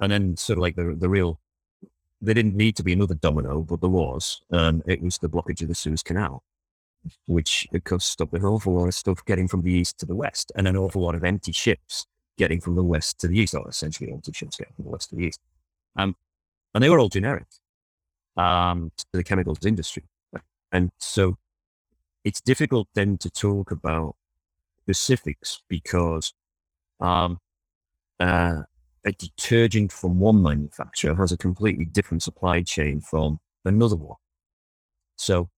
And 0.00 0.10
then 0.10 0.36
sort 0.36 0.58
of 0.58 0.62
like 0.62 0.76
the, 0.76 0.96
the 0.98 1.08
real 1.08 1.38
there 2.22 2.34
didn't 2.34 2.54
need 2.54 2.76
to 2.76 2.84
be 2.84 2.92
another 2.92 3.16
domino, 3.16 3.62
but 3.62 3.80
there 3.80 3.90
was. 3.90 4.40
and 4.50 4.82
it 4.86 5.02
was 5.02 5.18
the 5.18 5.28
blockage 5.28 5.60
of 5.60 5.68
the 5.68 5.74
Suez 5.74 6.04
Canal, 6.04 6.44
which 7.26 7.66
course 7.84 8.04
stopped 8.04 8.32
an 8.32 8.44
awful 8.44 8.74
lot 8.74 8.86
of 8.86 8.94
stuff 8.94 9.24
getting 9.24 9.48
from 9.48 9.62
the 9.62 9.72
east 9.72 9.98
to 9.98 10.06
the 10.06 10.14
west, 10.14 10.52
and 10.54 10.68
an 10.68 10.76
awful 10.76 11.02
lot 11.02 11.16
of 11.16 11.24
empty 11.24 11.50
ships 11.50 12.06
getting 12.38 12.60
from 12.60 12.76
the 12.76 12.82
west 12.82 13.18
to 13.20 13.28
the 13.28 13.38
east, 13.38 13.54
or 13.54 13.68
essentially 13.68 14.10
empty 14.12 14.32
ships 14.32 14.56
getting 14.56 14.72
from 14.74 14.84
the 14.84 14.90
west 14.92 15.10
to 15.10 15.16
the 15.16 15.24
east. 15.24 15.40
Um, 15.96 16.14
and 16.74 16.82
they 16.82 16.88
were 16.88 17.00
all 17.00 17.08
generic 17.08 17.46
um, 18.36 18.92
to 18.96 19.06
the 19.12 19.24
chemicals 19.24 19.66
industry. 19.66 20.04
And 20.70 20.90
so 20.98 21.36
it's 22.24 22.40
difficult 22.40 22.88
then 22.94 23.18
to 23.18 23.28
talk 23.28 23.72
about 23.72 24.14
specifics 24.84 25.62
because 25.68 26.32
um, 27.02 27.38
uh, 28.20 28.62
a 29.04 29.12
detergent 29.12 29.92
from 29.92 30.20
one 30.20 30.42
manufacturer 30.42 31.14
has 31.16 31.32
a 31.32 31.36
completely 31.36 31.84
different 31.84 32.22
supply 32.22 32.62
chain 32.62 33.00
from 33.00 33.40
another 33.64 33.96
one. 33.96 34.16
So 35.16 35.50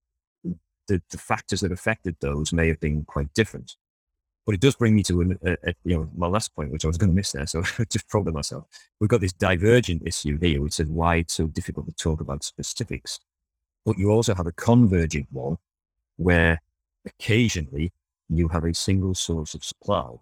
the, 0.87 1.01
the 1.09 1.17
factors 1.17 1.61
that 1.61 1.71
affected 1.71 2.15
those 2.19 2.51
may 2.53 2.67
have 2.67 2.79
been 2.79 3.05
quite 3.05 3.33
different. 3.33 3.75
But 4.45 4.55
it 4.55 4.61
does 4.61 4.75
bring 4.75 4.95
me 4.95 5.01
to 5.03 5.21
a, 5.21 5.49
a, 5.49 5.57
a, 5.69 5.73
you 5.83 5.95
know 5.95 6.09
my 6.15 6.27
last 6.27 6.55
point, 6.55 6.71
which 6.71 6.85
I 6.85 6.87
was 6.87 6.97
going 6.97 7.09
to 7.09 7.15
miss 7.15 7.31
there. 7.31 7.47
So 7.47 7.63
just 7.89 8.07
probed 8.07 8.31
myself. 8.31 8.65
We've 8.99 9.09
got 9.09 9.21
this 9.21 9.33
divergent 9.33 10.03
issue 10.05 10.37
here, 10.39 10.61
which 10.61 10.79
is 10.79 10.87
why 10.87 11.17
it's 11.17 11.33
so 11.33 11.47
difficult 11.47 11.87
to 11.87 11.93
talk 11.93 12.21
about 12.21 12.43
specifics. 12.43 13.19
But 13.85 13.97
you 13.97 14.11
also 14.11 14.35
have 14.35 14.47
a 14.47 14.51
convergent 14.51 15.27
one, 15.31 15.57
where 16.17 16.61
occasionally 17.05 17.91
you 18.29 18.47
have 18.49 18.63
a 18.65 18.73
single 18.73 19.15
source 19.15 19.53
of 19.53 19.63
supply, 19.63 20.13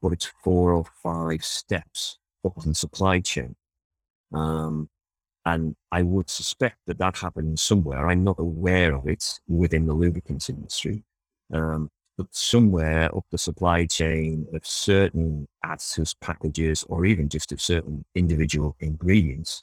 but 0.00 0.12
it's 0.12 0.30
four 0.42 0.72
or 0.72 0.84
five 1.02 1.44
steps 1.44 2.18
up 2.44 2.54
the 2.62 2.74
supply 2.74 3.20
chain. 3.20 3.56
Um, 4.32 4.88
and 5.44 5.76
I 5.90 6.02
would 6.02 6.28
suspect 6.28 6.78
that 6.86 6.98
that 6.98 7.16
happens 7.16 7.62
somewhere. 7.62 8.08
I'm 8.08 8.24
not 8.24 8.38
aware 8.38 8.94
of 8.94 9.06
it 9.08 9.40
within 9.48 9.86
the 9.86 9.94
lubricants 9.94 10.50
industry. 10.50 11.04
Um, 11.52 11.90
but 12.18 12.26
somewhere 12.32 13.14
up 13.16 13.24
the 13.30 13.38
supply 13.38 13.86
chain 13.86 14.46
of 14.52 14.66
certain 14.66 15.46
additives, 15.64 16.14
packages, 16.20 16.84
or 16.88 17.06
even 17.06 17.28
just 17.28 17.52
of 17.52 17.60
certain 17.60 18.04
individual 18.14 18.76
ingredients, 18.80 19.62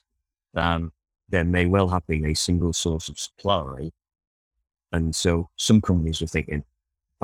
um, 0.56 0.92
there 1.30 1.44
may 1.44 1.66
well 1.66 1.90
have 1.90 2.08
been 2.08 2.26
a 2.26 2.34
single 2.34 2.72
source 2.72 3.10
of 3.10 3.20
supply. 3.20 3.92
And 4.92 5.14
so 5.14 5.50
some 5.58 5.82
companies 5.82 6.22
are 6.22 6.28
thinking, 6.28 6.64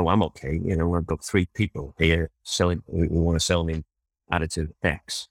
oh, 0.01 0.09
I'm 0.09 0.23
okay. 0.23 0.59
You 0.63 0.75
know, 0.75 0.95
I've 0.95 1.05
got 1.05 1.23
three 1.23 1.47
people 1.53 1.95
here 1.97 2.29
selling, 2.43 2.83
We 2.87 3.07
want 3.07 3.39
to 3.39 3.45
sell 3.45 3.63
me 3.63 3.83
additive 4.31 4.71
X. 4.83 5.27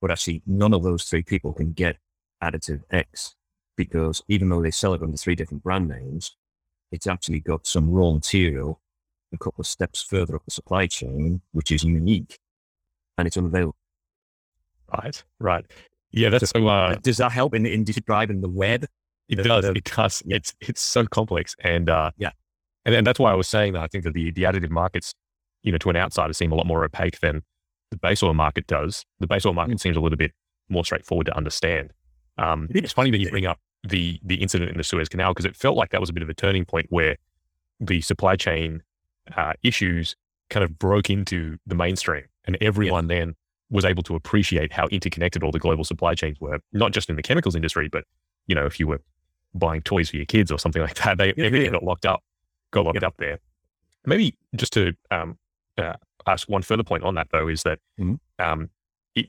But 0.00 0.10
actually, 0.10 0.42
none 0.46 0.74
of 0.74 0.82
those 0.82 1.04
three 1.04 1.22
people 1.22 1.52
can 1.52 1.72
get 1.72 1.96
additive 2.42 2.82
X 2.90 3.34
because 3.76 4.22
even 4.28 4.48
though 4.48 4.62
they 4.62 4.70
sell 4.70 4.94
it 4.94 5.02
under 5.02 5.16
three 5.16 5.34
different 5.34 5.62
brand 5.62 5.88
names, 5.88 6.36
it's 6.92 7.06
actually 7.06 7.40
got 7.40 7.66
some 7.66 7.90
raw 7.90 8.12
material 8.12 8.80
a 9.32 9.38
couple 9.38 9.60
of 9.60 9.66
steps 9.66 10.02
further 10.02 10.36
up 10.36 10.44
the 10.44 10.50
supply 10.50 10.86
chain, 10.86 11.40
which 11.52 11.70
is 11.70 11.84
unique 11.84 12.38
and 13.18 13.26
it's 13.26 13.36
unavailable. 13.36 13.76
Right, 14.92 15.22
right. 15.38 15.64
Yeah, 16.10 16.30
that's 16.30 16.50
so. 16.50 16.66
Uh, 16.66 16.94
does 17.02 17.16
that 17.18 17.32
help 17.32 17.54
in, 17.54 17.66
in 17.66 17.84
describing 17.84 18.40
the 18.40 18.48
web? 18.48 18.86
It 19.28 19.36
the, 19.36 19.42
does. 19.42 19.64
The, 19.64 19.72
it 19.72 19.84
does. 19.84 20.22
Yeah. 20.24 20.36
It's 20.36 20.54
it's 20.60 20.80
so 20.80 21.04
complex, 21.06 21.56
and 21.60 21.90
uh, 21.90 22.12
yeah, 22.16 22.30
and, 22.86 22.94
and 22.94 23.06
that's 23.06 23.18
why 23.18 23.30
I 23.30 23.34
was 23.34 23.48
saying 23.48 23.74
that 23.74 23.82
I 23.82 23.88
think 23.88 24.04
that 24.04 24.14
the 24.14 24.30
the 24.30 24.44
additive 24.44 24.70
markets, 24.70 25.14
you 25.62 25.72
know, 25.72 25.78
to 25.78 25.90
an 25.90 25.96
outsider, 25.96 26.32
seem 26.32 26.52
a 26.52 26.54
lot 26.54 26.66
more 26.66 26.84
opaque 26.84 27.20
than 27.20 27.42
the 27.90 27.98
base 27.98 28.22
oil 28.22 28.32
market 28.32 28.66
does. 28.66 29.04
The 29.20 29.26
base 29.26 29.44
oil 29.44 29.52
market 29.52 29.76
mm. 29.76 29.80
seems 29.80 29.96
a 29.96 30.00
little 30.00 30.16
bit 30.16 30.32
more 30.68 30.84
straightforward 30.84 31.26
to 31.26 31.36
understand. 31.36 31.92
Um, 32.38 32.68
it's 32.70 32.92
funny 32.92 33.10
that 33.10 33.18
you 33.18 33.28
bring 33.28 33.46
up 33.46 33.58
the 33.82 34.20
the 34.22 34.36
incident 34.36 34.70
in 34.70 34.76
the 34.78 34.84
Suez 34.84 35.08
Canal 35.08 35.32
because 35.32 35.44
it 35.44 35.56
felt 35.56 35.76
like 35.76 35.90
that 35.90 36.00
was 36.00 36.08
a 36.08 36.12
bit 36.12 36.22
of 36.22 36.28
a 36.28 36.34
turning 36.34 36.64
point 36.64 36.86
where 36.90 37.16
the 37.80 38.00
supply 38.00 38.36
chain 38.36 38.82
uh, 39.36 39.52
issues 39.62 40.16
kind 40.48 40.62
of 40.62 40.78
broke 40.78 41.10
into 41.10 41.58
the 41.66 41.74
mainstream, 41.74 42.24
and 42.44 42.56
everyone 42.60 43.08
then 43.08 43.34
was 43.68 43.84
able 43.84 44.02
to 44.04 44.14
appreciate 44.14 44.72
how 44.72 44.86
interconnected 44.88 45.42
all 45.42 45.50
the 45.50 45.58
global 45.58 45.82
supply 45.82 46.14
chains 46.14 46.40
were, 46.40 46.60
not 46.72 46.92
just 46.92 47.10
in 47.10 47.16
the 47.16 47.22
chemicals 47.22 47.56
industry, 47.56 47.88
but 47.88 48.04
you 48.46 48.54
know, 48.54 48.64
if 48.64 48.78
you 48.78 48.86
were 48.86 49.00
buying 49.54 49.82
toys 49.82 50.10
for 50.10 50.16
your 50.16 50.26
kids 50.26 50.52
or 50.52 50.58
something 50.58 50.82
like 50.82 50.94
that, 50.94 51.18
they 51.18 51.34
yeah, 51.36 51.44
everything 51.46 51.66
yeah. 51.66 51.72
got 51.72 51.82
locked 51.82 52.06
up, 52.06 52.22
got 52.72 52.84
locked 52.84 53.02
up 53.02 53.16
there. 53.18 53.38
Maybe 54.04 54.36
just 54.54 54.72
to 54.74 54.94
um, 55.10 55.38
uh, 55.78 55.94
ask 56.26 56.48
one 56.48 56.62
further 56.62 56.84
point 56.84 57.04
on 57.04 57.14
that 57.16 57.28
though 57.32 57.48
is 57.48 57.62
that 57.64 57.78
mm-hmm. 57.98 58.14
um, 58.38 58.70
it, 59.14 59.26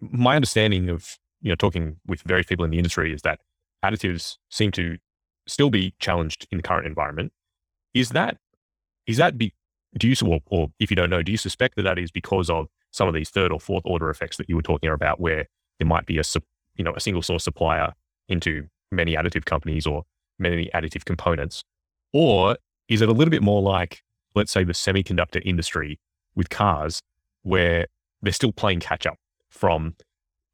my 0.00 0.36
understanding 0.36 0.88
of 0.88 1.18
you 1.40 1.50
know 1.50 1.56
talking 1.56 1.96
with 2.06 2.22
various 2.22 2.46
people 2.46 2.64
in 2.64 2.70
the 2.70 2.78
industry 2.78 3.12
is 3.12 3.22
that 3.22 3.40
additives 3.84 4.36
seem 4.50 4.70
to 4.72 4.98
still 5.46 5.70
be 5.70 5.94
challenged 5.98 6.46
in 6.50 6.58
the 6.58 6.62
current 6.62 6.86
environment. 6.86 7.32
Is 7.94 8.10
that 8.10 8.38
is 9.06 9.16
that 9.16 9.36
be, 9.36 9.52
do 9.98 10.08
you, 10.08 10.14
or, 10.24 10.40
or 10.46 10.68
if 10.78 10.90
you 10.90 10.96
don't 10.96 11.10
know, 11.10 11.22
do 11.22 11.32
you 11.32 11.38
suspect 11.38 11.76
that 11.76 11.82
that 11.82 11.98
is 11.98 12.10
because 12.10 12.48
of 12.48 12.68
some 12.92 13.08
of 13.08 13.14
these 13.14 13.30
third 13.30 13.50
or 13.52 13.58
fourth 13.58 13.82
order 13.84 14.08
effects 14.10 14.36
that 14.36 14.48
you 14.48 14.56
were 14.56 14.62
talking 14.62 14.90
about, 14.90 15.20
where 15.20 15.46
there 15.78 15.88
might 15.88 16.06
be 16.06 16.18
a, 16.18 16.22
you 16.76 16.84
know, 16.84 16.94
a 16.94 17.00
single 17.00 17.22
source 17.22 17.44
supplier 17.44 17.92
into 18.28 18.68
many 18.92 19.14
additive 19.14 19.44
companies 19.44 19.86
or 19.86 20.04
many 20.38 20.70
additive 20.74 21.04
components? 21.04 21.64
Or 22.12 22.56
is 22.90 23.00
it 23.00 23.08
a 23.08 23.12
little 23.12 23.30
bit 23.30 23.42
more 23.42 23.62
like, 23.62 24.02
let's 24.34 24.52
say, 24.52 24.64
the 24.64 24.72
semiconductor 24.72 25.40
industry 25.44 25.98
with 26.34 26.50
cars, 26.50 27.00
where 27.42 27.86
they're 28.20 28.32
still 28.32 28.52
playing 28.52 28.80
catch 28.80 29.06
up 29.06 29.16
from, 29.48 29.94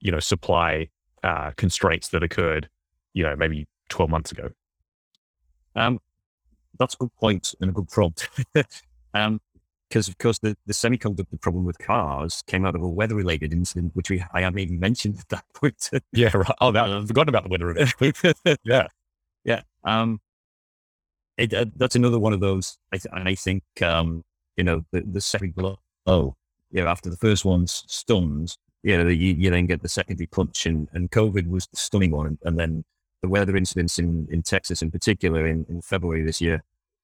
you 0.01 0.13
know, 0.13 0.21
supply 0.21 0.89
uh, 1.25 1.51
constraints 1.57 2.09
that 2.11 2.23
occurred, 2.23 2.69
you 3.15 3.25
know, 3.25 3.35
maybe 3.35 3.67
12 3.89 4.11
months 4.11 4.31
ago? 4.31 4.51
Um, 5.75 5.99
that's 6.79 6.95
a 6.95 6.99
good 6.99 7.15
point 7.19 7.55
and 7.61 7.71
a 7.71 7.73
good 7.73 7.89
prompt. 7.89 8.29
um, 9.15 9.41
because 9.89 10.09
of 10.09 10.19
course 10.19 10.41
the, 10.41 10.57
the 10.67 10.73
semiconductor 10.73 11.41
problem 11.41 11.65
with 11.65 11.79
cars 11.79 12.43
came 12.49 12.67
out 12.67 12.75
of 12.75 12.83
a 12.83 12.89
weather 12.89 13.15
related 13.15 13.53
incident, 13.53 13.95
which 13.95 14.11
we 14.11 14.23
I 14.33 14.41
haven't 14.41 14.59
even 14.59 14.81
mentioned 14.81 15.19
at 15.21 15.29
that 15.29 15.45
point. 15.55 15.91
yeah, 16.13 16.37
right. 16.37 16.51
Oh, 16.61 16.73
that, 16.73 16.85
I've 16.91 17.07
forgotten 17.07 17.29
about 17.29 17.45
the 17.45 17.49
weather 17.49 17.71
event. 17.71 18.59
yeah, 18.65 18.89
yeah. 19.45 19.63
Um, 19.85 20.21
it, 21.37 21.55
uh, 21.55 21.67
that's 21.77 21.97
another 21.97 22.19
one 22.19 22.33
of 22.33 22.41
those, 22.41 22.79
I 22.93 22.99
th- 22.99 23.13
and 23.13 23.29
I 23.29 23.35
think 23.35 23.63
um, 23.83 24.25
you 24.57 24.65
know 24.65 24.85
the 24.93 25.03
the 25.03 25.21
second 25.21 25.55
blow. 25.55 25.79
Oh, 26.07 26.37
yeah. 26.71 26.91
After 26.91 27.11
the 27.11 27.17
first 27.17 27.45
one's 27.45 27.85
stuns, 27.89 28.59
you 28.83 28.97
know, 28.97 29.09
you, 29.09 29.35
you 29.35 29.51
then 29.51 29.67
get 29.67 29.83
the 29.83 29.89
secondary 29.89 30.27
punch, 30.27 30.67
and, 30.67 30.89
and 30.93 31.11
COVID 31.11 31.49
was 31.49 31.67
the 31.67 31.77
stunning 31.77 32.13
one, 32.13 32.27
and, 32.27 32.39
and 32.45 32.59
then 32.59 32.85
the 33.23 33.29
weather 33.29 33.57
incidents 33.57 33.99
in, 33.99 34.29
in 34.31 34.43
Texas 34.43 34.83
in 34.83 34.91
particular 34.91 35.47
in, 35.47 35.67
in 35.69 35.81
February 35.81 36.23
this 36.23 36.41
year, 36.41 36.63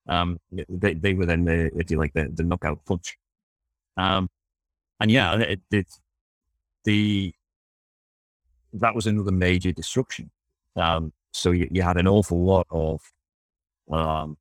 um, 0.08 0.38
they, 0.68 0.94
they 0.94 1.14
were 1.14 1.26
then 1.26 1.44
the, 1.44 1.70
if 1.76 1.90
you 1.90 1.98
like, 1.98 2.12
the, 2.12 2.30
the 2.32 2.42
knockout 2.42 2.84
punch. 2.84 3.16
Um, 3.96 4.28
and 5.00 5.10
yeah, 5.10 5.36
it, 5.38 5.60
it, 5.70 5.86
the, 6.84 7.34
that 8.72 8.94
was 8.94 9.06
another 9.06 9.32
major 9.32 9.72
disruption. 9.72 10.30
Um, 10.76 11.12
so 11.32 11.50
you, 11.50 11.68
you, 11.70 11.82
had 11.82 11.96
an 11.96 12.06
awful 12.06 12.44
lot 12.44 12.66
of 12.70 13.00
um, 13.92 14.36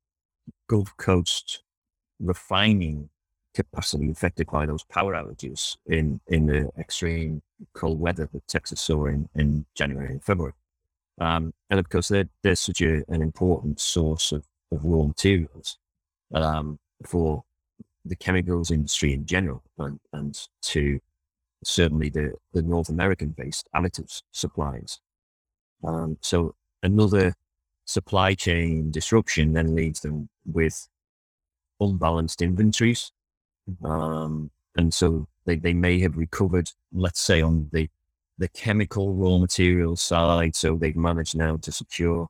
Gulf 0.68 0.96
Coast 0.96 1.62
refining 2.20 3.10
capacity 3.54 4.10
affected 4.10 4.46
by 4.46 4.64
those 4.66 4.84
power 4.84 5.12
outages 5.12 5.76
in, 5.86 6.20
in 6.26 6.46
the 6.46 6.70
extreme 6.78 7.42
cold 7.74 8.00
weather 8.00 8.28
that 8.32 8.46
Texas 8.48 8.80
saw 8.80 9.06
in, 9.06 9.28
in 9.34 9.66
January 9.74 10.12
and 10.12 10.24
February. 10.24 10.54
Um, 11.20 11.52
and 11.68 11.78
of 11.78 11.88
course, 11.88 12.08
they're, 12.08 12.28
they're 12.42 12.56
such 12.56 12.80
a, 12.80 13.02
an 13.08 13.20
important 13.20 13.80
source 13.80 14.32
of, 14.32 14.44
of 14.70 14.84
raw 14.84 15.04
materials 15.04 15.78
um, 16.34 16.78
for 17.06 17.44
the 18.04 18.16
chemicals 18.16 18.70
industry 18.70 19.12
in 19.12 19.26
general 19.26 19.62
and, 19.78 20.00
and 20.12 20.48
to 20.62 21.00
certainly 21.62 22.08
the, 22.08 22.32
the 22.52 22.62
North 22.62 22.88
American 22.88 23.28
based 23.28 23.68
additives 23.74 24.22
supplies. 24.32 25.00
Um, 25.84 26.18
so 26.20 26.54
another 26.82 27.34
supply 27.84 28.34
chain 28.34 28.90
disruption 28.90 29.52
then 29.52 29.74
leaves 29.74 30.00
them 30.00 30.28
with 30.46 30.88
unbalanced 31.80 32.42
inventories. 32.42 33.12
Um, 33.84 34.50
and 34.76 34.92
so 34.92 35.26
they, 35.44 35.56
they 35.56 35.74
may 35.74 36.00
have 36.00 36.16
recovered, 36.16 36.70
let's 36.92 37.20
say, 37.20 37.42
on 37.42 37.68
the 37.72 37.88
the 38.38 38.48
chemical 38.48 39.14
raw 39.14 39.38
material 39.38 39.94
side. 39.94 40.56
So 40.56 40.74
they've 40.76 40.96
managed 40.96 41.36
now 41.36 41.58
to 41.58 41.70
secure 41.70 42.28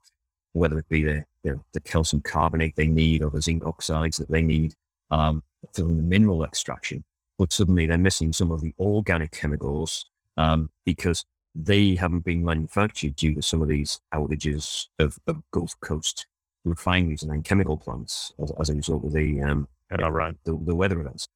whether 0.52 0.78
it 0.78 0.88
be 0.88 1.04
the, 1.04 1.24
the, 1.42 1.60
the 1.72 1.80
calcium 1.80 2.20
carbonate 2.20 2.76
they 2.76 2.88
need 2.88 3.22
or 3.22 3.30
the 3.30 3.40
zinc 3.40 3.64
oxides 3.64 4.18
that 4.18 4.30
they 4.30 4.42
need 4.42 4.74
um, 5.10 5.42
for 5.72 5.82
the 5.82 5.92
mineral 5.92 6.44
extraction. 6.44 7.04
But 7.38 7.52
suddenly 7.52 7.86
they're 7.86 7.96
missing 7.98 8.32
some 8.32 8.50
of 8.50 8.60
the 8.60 8.74
organic 8.78 9.32
chemicals 9.32 10.10
um, 10.36 10.70
because 10.84 11.24
they 11.54 11.94
haven't 11.94 12.24
been 12.24 12.44
manufactured 12.44 13.16
due 13.16 13.34
to 13.34 13.42
some 13.42 13.62
of 13.62 13.68
these 13.68 14.00
outages 14.14 14.86
of, 14.98 15.18
of 15.26 15.42
Gulf 15.50 15.78
Coast 15.80 16.26
refineries 16.64 17.22
and 17.22 17.30
then 17.30 17.42
chemical 17.42 17.76
plants 17.76 18.32
as, 18.42 18.52
as 18.58 18.70
a 18.70 18.74
result 18.74 19.04
of 19.04 19.12
the, 19.12 19.40
um, 19.42 19.68
oh, 20.00 20.08
right. 20.08 20.34
the, 20.44 20.58
the 20.64 20.74
weather 20.74 21.00
events. 21.00 21.28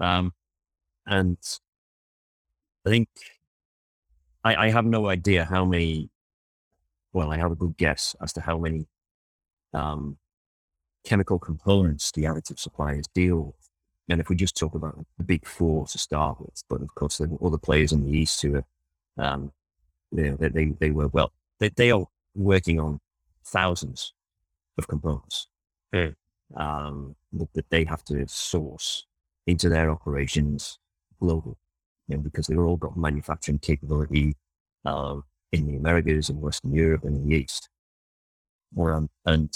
Um, 0.00 0.32
and 1.06 1.38
I 2.86 2.90
think 2.90 3.08
I, 4.44 4.66
I 4.66 4.70
have 4.70 4.84
no 4.84 5.08
idea 5.08 5.44
how 5.44 5.64
many. 5.64 6.10
Well, 7.12 7.30
I 7.30 7.38
have 7.38 7.52
a 7.52 7.56
good 7.56 7.76
guess 7.76 8.16
as 8.20 8.32
to 8.34 8.40
how 8.40 8.58
many 8.58 8.86
um, 9.72 10.18
chemical 11.04 11.38
components 11.38 12.10
the 12.10 12.24
additive 12.24 12.58
suppliers 12.58 13.06
deal 13.14 13.36
with. 13.36 13.70
And 14.08 14.20
if 14.20 14.28
we 14.28 14.36
just 14.36 14.56
talk 14.56 14.74
about 14.74 15.06
the 15.16 15.24
big 15.24 15.46
four 15.46 15.86
to 15.86 15.98
start 15.98 16.40
with, 16.40 16.62
but 16.68 16.82
of 16.82 16.94
course 16.94 17.18
there 17.18 17.28
are 17.28 17.46
other 17.46 17.58
players 17.58 17.92
in 17.92 18.04
the 18.04 18.18
East 18.18 18.42
who 18.42 18.56
are, 18.56 18.64
um, 19.16 19.52
you 20.14 20.30
know, 20.30 20.36
they, 20.36 20.48
they, 20.48 20.66
they 20.80 20.90
were, 20.90 21.08
well, 21.08 21.32
they, 21.60 21.70
they 21.70 21.90
are 21.90 22.06
working 22.34 22.80
on 22.80 23.00
thousands 23.44 24.12
of 24.78 24.88
components 24.88 25.48
mm. 25.94 26.14
um, 26.56 27.14
that 27.32 27.68
they 27.70 27.84
have 27.84 28.04
to 28.04 28.26
source 28.28 29.06
into 29.46 29.68
their 29.68 29.90
operations 29.90 30.78
globally 31.20 31.56
you 32.08 32.16
know, 32.16 32.22
because 32.22 32.46
they've 32.46 32.58
all 32.58 32.76
got 32.76 32.96
manufacturing 32.96 33.58
capability 33.58 34.34
uh, 34.84 35.16
in 35.52 35.66
the 35.66 35.76
Americas 35.76 36.28
and 36.28 36.40
Western 36.40 36.72
Europe 36.72 37.04
and 37.04 37.16
in 37.16 37.28
the 37.28 37.36
East. 37.36 37.68
Um, 38.78 39.08
and 39.24 39.50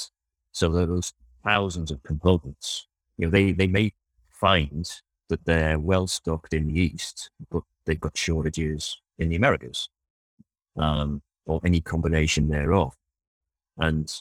So 0.53 0.69
those 0.71 1.13
thousands 1.45 1.91
of 1.91 2.03
components, 2.03 2.87
you 3.17 3.27
know, 3.27 3.31
they, 3.31 3.53
they 3.53 3.67
may 3.67 3.93
find 4.31 4.89
that 5.29 5.45
they're 5.45 5.79
well 5.79 6.07
stocked 6.07 6.55
in 6.55 6.69
the 6.69 6.81
East, 6.81 7.31
but 7.51 7.63
they've 7.85 8.01
got 8.01 8.17
shortages 8.17 9.01
in 9.19 9.29
the 9.29 9.37
Americas, 9.37 9.89
um, 10.79 11.23
or 11.47 11.61
any 11.65 11.81
combination 11.81 12.49
thereof. 12.49 12.95
And 13.77 14.13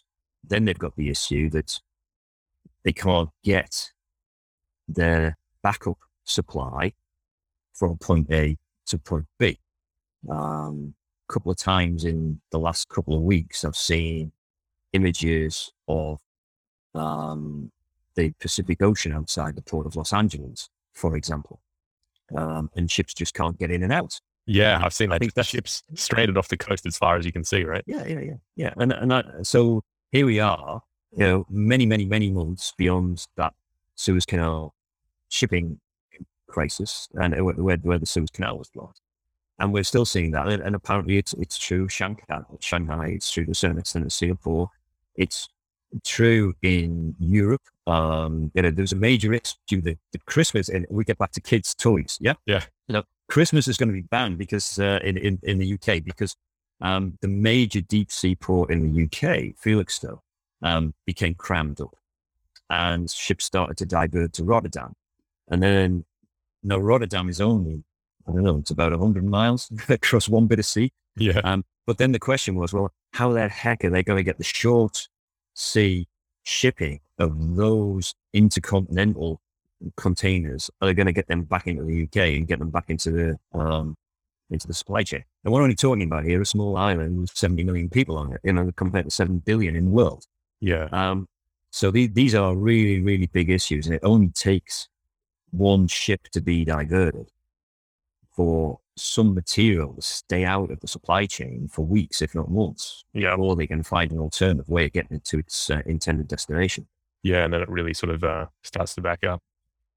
then 0.43 0.65
they've 0.65 0.77
got 0.77 0.95
the 0.95 1.09
issue 1.09 1.49
that 1.51 1.79
they 2.83 2.93
can't 2.93 3.29
get 3.43 3.91
their 4.87 5.37
backup 5.63 5.97
supply 6.23 6.93
from 7.73 7.97
point 7.97 8.31
A 8.31 8.57
to 8.87 8.97
point 8.97 9.25
B. 9.39 9.59
A 10.29 10.31
Um, 10.33 10.93
couple 11.27 11.51
of 11.51 11.57
times 11.57 12.05
in 12.05 12.39
the 12.51 12.59
last 12.59 12.87
couple 12.87 13.15
of 13.15 13.21
weeks, 13.21 13.65
I've 13.65 13.75
seen 13.75 14.31
images 14.93 15.71
of 15.87 16.19
um, 16.95 17.71
the 18.15 18.31
Pacific 18.39 18.81
Ocean 18.81 19.11
outside 19.11 19.55
the 19.55 19.61
port 19.61 19.85
of 19.85 19.95
Los 19.95 20.13
Angeles, 20.13 20.69
for 20.93 21.15
example, 21.15 21.59
um, 22.35 22.69
and 22.75 22.89
ships 22.89 23.13
just 23.13 23.33
can't 23.33 23.59
get 23.59 23.71
in 23.71 23.83
and 23.83 23.91
out. 23.91 24.19
Yeah, 24.47 24.81
I've 24.83 24.93
seen. 24.93 25.11
I 25.11 25.19
think 25.19 25.33
the 25.35 25.43
ships 25.43 25.83
stranded 25.93 26.37
off 26.37 26.47
the 26.47 26.57
coast 26.57 26.85
as 26.85 26.97
far 26.97 27.17
as 27.17 27.25
you 27.25 27.31
can 27.31 27.43
see, 27.43 27.63
right? 27.63 27.83
Yeah, 27.85 28.05
yeah, 28.05 28.19
yeah, 28.21 28.33
yeah. 28.55 28.73
And 28.77 28.91
and 28.91 29.13
I, 29.13 29.23
so 29.43 29.83
here 30.11 30.25
we 30.25 30.39
are, 30.39 30.81
you 31.11 31.19
know, 31.19 31.45
many, 31.49 31.85
many, 31.85 32.05
many 32.05 32.31
months 32.31 32.73
beyond 32.77 33.27
that 33.35 33.53
Suez 33.95 34.25
Canal 34.25 34.73
shipping 35.29 35.79
crisis 36.47 37.07
and 37.15 37.35
where, 37.43 37.77
where 37.77 37.99
the 37.99 38.05
Suez 38.05 38.29
Canal 38.31 38.57
was 38.57 38.69
blocked. 38.69 39.01
And 39.59 39.73
we're 39.73 39.83
still 39.83 40.05
seeing 40.05 40.31
that. 40.31 40.47
And, 40.47 40.61
and 40.61 40.75
apparently 40.75 41.17
it's, 41.17 41.33
it's 41.33 41.57
true 41.57 41.89
Shanghai, 41.89 42.41
Shanghai, 42.59 43.07
it's 43.07 43.29
true 43.29 43.45
to 43.45 43.51
a 43.51 43.55
certain 43.55 43.79
extent 43.79 44.03
in 44.03 44.09
Singapore. 44.09 44.69
It's 45.15 45.49
true 46.03 46.53
in 46.61 47.15
Europe. 47.19 47.63
Um, 47.87 48.51
you 48.53 48.61
know, 48.61 48.71
there's 48.71 48.93
a 48.93 48.97
major 48.97 49.33
issue 49.33 49.81
that, 49.81 49.97
that 50.11 50.25
Christmas, 50.25 50.69
and 50.69 50.85
we 50.89 51.03
get 51.03 51.17
back 51.17 51.31
to 51.33 51.41
kids' 51.41 51.73
toys. 51.73 52.17
Yeah. 52.21 52.33
Yeah. 52.45 52.63
You 52.87 52.93
know, 52.93 53.03
Christmas 53.27 53.67
is 53.67 53.77
going 53.77 53.89
to 53.89 53.93
be 53.93 54.01
banned 54.01 54.37
because, 54.37 54.79
uh, 54.79 54.99
in, 55.03 55.17
in, 55.17 55.39
in 55.43 55.57
the 55.57 55.73
UK, 55.73 56.03
because, 56.03 56.35
um, 56.81 57.17
the 57.21 57.27
major 57.27 57.81
deep 57.81 58.11
sea 58.11 58.35
port 58.35 58.71
in 58.71 58.93
the 58.93 59.03
UK, 59.03 59.55
Felixstowe, 59.57 60.21
um, 60.61 60.93
became 61.05 61.35
crammed 61.35 61.81
up 61.81 61.95
and 62.69 63.09
ships 63.09 63.45
started 63.45 63.77
to 63.77 63.85
divert 63.85 64.33
to 64.33 64.43
Rotterdam. 64.43 64.93
And 65.49 65.63
then, 65.63 66.05
no, 66.63 66.77
Rotterdam 66.77 67.29
is 67.29 67.39
only, 67.41 67.83
I 68.27 68.31
don't 68.31 68.43
know, 68.43 68.57
it's 68.57 68.71
about 68.71 68.91
100 68.91 69.23
miles 69.23 69.71
across 69.89 70.27
one 70.27 70.47
bit 70.47 70.59
of 70.59 70.65
sea. 70.65 70.91
Yeah. 71.15 71.39
Um, 71.43 71.63
but 71.85 71.97
then 71.97 72.11
the 72.11 72.19
question 72.19 72.55
was, 72.55 72.73
well, 72.73 72.91
how 73.13 73.31
the 73.31 73.47
heck 73.47 73.83
are 73.85 73.89
they 73.89 74.03
going 74.03 74.17
to 74.17 74.23
get 74.23 74.37
the 74.37 74.43
short 74.43 75.07
sea 75.53 76.07
shipping 76.43 76.99
of 77.17 77.55
those 77.55 78.13
intercontinental 78.33 79.41
containers? 79.95 80.69
Are 80.81 80.93
going 80.93 81.07
to 81.07 81.13
get 81.13 81.27
them 81.27 81.43
back 81.43 81.67
into 81.67 81.83
the 81.83 82.03
UK 82.03 82.35
and 82.37 82.47
get 82.47 82.59
them 82.59 82.69
back 82.69 82.85
into 82.89 83.11
the 83.11 83.59
um, 83.59 83.95
into 84.49 84.67
the 84.67 84.73
supply 84.73 85.03
chain? 85.03 85.23
And 85.43 85.53
we're 85.53 85.61
only 85.61 85.75
talking 85.75 86.03
about 86.03 86.25
here 86.25 86.41
a 86.41 86.45
small 86.45 86.77
island 86.77 87.21
with 87.21 87.37
70 87.37 87.63
million 87.63 87.89
people 87.89 88.17
on 88.17 88.33
it, 88.33 88.41
you 88.43 88.53
know, 88.53 88.71
compared 88.75 89.05
to 89.05 89.11
7 89.11 89.39
billion 89.39 89.75
in 89.75 89.85
the 89.85 89.91
world. 89.91 90.25
Yeah. 90.59 90.87
Um, 90.91 91.27
so 91.71 91.91
the, 91.91 92.07
these 92.07 92.33
are 92.33 92.55
really, 92.55 93.01
really 93.01 93.27
big 93.27 93.49
issues, 93.49 93.85
and 93.85 93.95
it 93.95 94.01
only 94.03 94.29
takes 94.29 94.87
one 95.51 95.87
ship 95.87 96.23
to 96.31 96.41
be 96.41 96.65
diverted 96.65 97.31
for 98.35 98.79
some 98.95 99.33
material 99.33 99.93
to 99.93 100.01
stay 100.01 100.43
out 100.43 100.71
of 100.71 100.79
the 100.79 100.87
supply 100.87 101.25
chain 101.25 101.67
for 101.71 101.85
weeks, 101.85 102.21
if 102.21 102.33
not 102.35 102.49
months, 102.49 103.03
yeah. 103.13 103.33
or 103.33 103.55
they 103.55 103.67
can 103.67 103.83
find 103.83 104.11
an 104.11 104.19
alternative 104.19 104.67
way 104.69 104.85
of 104.85 104.93
getting 104.93 105.17
it 105.17 105.25
to 105.25 105.39
its 105.39 105.69
uh, 105.69 105.81
intended 105.85 106.27
destination. 106.27 106.87
Yeah, 107.23 107.43
and 107.43 107.53
then 107.53 107.61
it 107.61 107.69
really 107.69 107.93
sort 107.93 108.11
of 108.11 108.23
uh, 108.23 108.45
starts 108.63 108.95
to 108.95 109.01
back 109.01 109.23
up. 109.23 109.41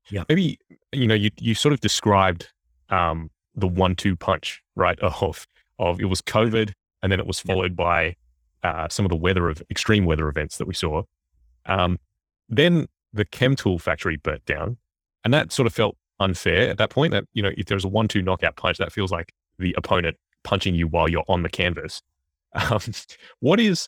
Yeah, 0.08 0.24
maybe 0.28 0.58
you 0.92 1.06
know 1.06 1.14
you 1.14 1.30
you 1.38 1.54
sort 1.54 1.72
of 1.72 1.80
described 1.80 2.48
um, 2.88 3.30
the 3.54 3.68
one-two 3.68 4.16
punch, 4.16 4.62
right? 4.76 4.98
Of 5.02 5.46
of 5.78 6.00
it 6.00 6.06
was 6.06 6.20
COVID, 6.20 6.72
and 7.02 7.10
then 7.10 7.18
it 7.18 7.26
was 7.26 7.40
followed 7.40 7.72
yeah. 7.72 7.84
by 7.84 8.16
uh, 8.62 8.88
some 8.88 9.06
of 9.06 9.10
the 9.10 9.16
weather 9.16 9.48
of 9.48 9.62
extreme 9.70 10.04
weather 10.04 10.28
events 10.28 10.58
that 10.58 10.66
we 10.66 10.74
saw. 10.74 11.02
Um, 11.64 11.98
then 12.48 12.86
the 13.12 13.24
Chemtool 13.24 13.80
factory 13.80 14.16
burnt 14.16 14.44
down, 14.44 14.76
and 15.24 15.32
that 15.32 15.52
sort 15.52 15.66
of 15.66 15.72
felt 15.72 15.96
unfair 16.18 16.68
at 16.68 16.78
that 16.78 16.90
point. 16.90 17.12
That 17.12 17.24
you 17.32 17.42
know, 17.42 17.50
if 17.56 17.66
there's 17.66 17.84
a 17.84 17.88
one-two 17.88 18.22
knockout 18.22 18.56
punch, 18.56 18.78
that 18.78 18.92
feels 18.92 19.10
like 19.10 19.32
the 19.58 19.74
opponent 19.78 20.16
punching 20.42 20.74
you 20.74 20.86
while 20.86 21.08
you're 21.08 21.24
on 21.28 21.42
the 21.42 21.50
canvas. 21.50 22.02
Um, 22.52 22.80
what 23.38 23.60
is, 23.60 23.86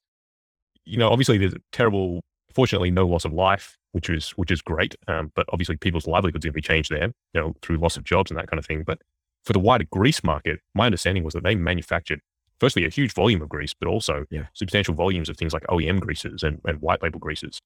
you 0.84 0.96
know, 0.96 1.10
obviously 1.10 1.36
there's 1.36 1.54
terrible. 1.72 2.22
Fortunately, 2.54 2.90
no 2.90 3.06
loss 3.06 3.24
of 3.24 3.32
life, 3.32 3.78
which 3.92 4.10
is 4.10 4.30
which 4.30 4.50
is 4.50 4.62
great. 4.62 4.94
Um, 5.08 5.32
but 5.34 5.46
obviously, 5.52 5.76
people's 5.76 6.06
livelihoods 6.06 6.44
are 6.44 6.48
going 6.48 6.52
to 6.52 6.56
be 6.56 6.62
changed 6.62 6.90
there, 6.90 7.06
you 7.06 7.40
know, 7.40 7.54
through 7.62 7.78
loss 7.78 7.96
of 7.96 8.04
jobs 8.04 8.30
and 8.30 8.38
that 8.38 8.48
kind 8.48 8.58
of 8.58 8.66
thing. 8.66 8.84
But 8.84 9.00
for 9.44 9.52
the 9.52 9.58
wider 9.58 9.84
grease 9.90 10.22
market, 10.22 10.60
my 10.74 10.86
understanding 10.86 11.24
was 11.24 11.34
that 11.34 11.42
they 11.42 11.54
manufactured 11.54 12.20
firstly 12.60 12.84
a 12.84 12.88
huge 12.88 13.12
volume 13.12 13.42
of 13.42 13.48
grease, 13.48 13.74
but 13.74 13.88
also 13.88 14.24
yeah. 14.30 14.46
substantial 14.52 14.94
volumes 14.94 15.28
of 15.28 15.36
things 15.36 15.52
like 15.52 15.64
OEM 15.64 15.98
greases 15.98 16.44
and, 16.44 16.60
and 16.64 16.80
white 16.80 17.02
label 17.02 17.18
greases. 17.18 17.60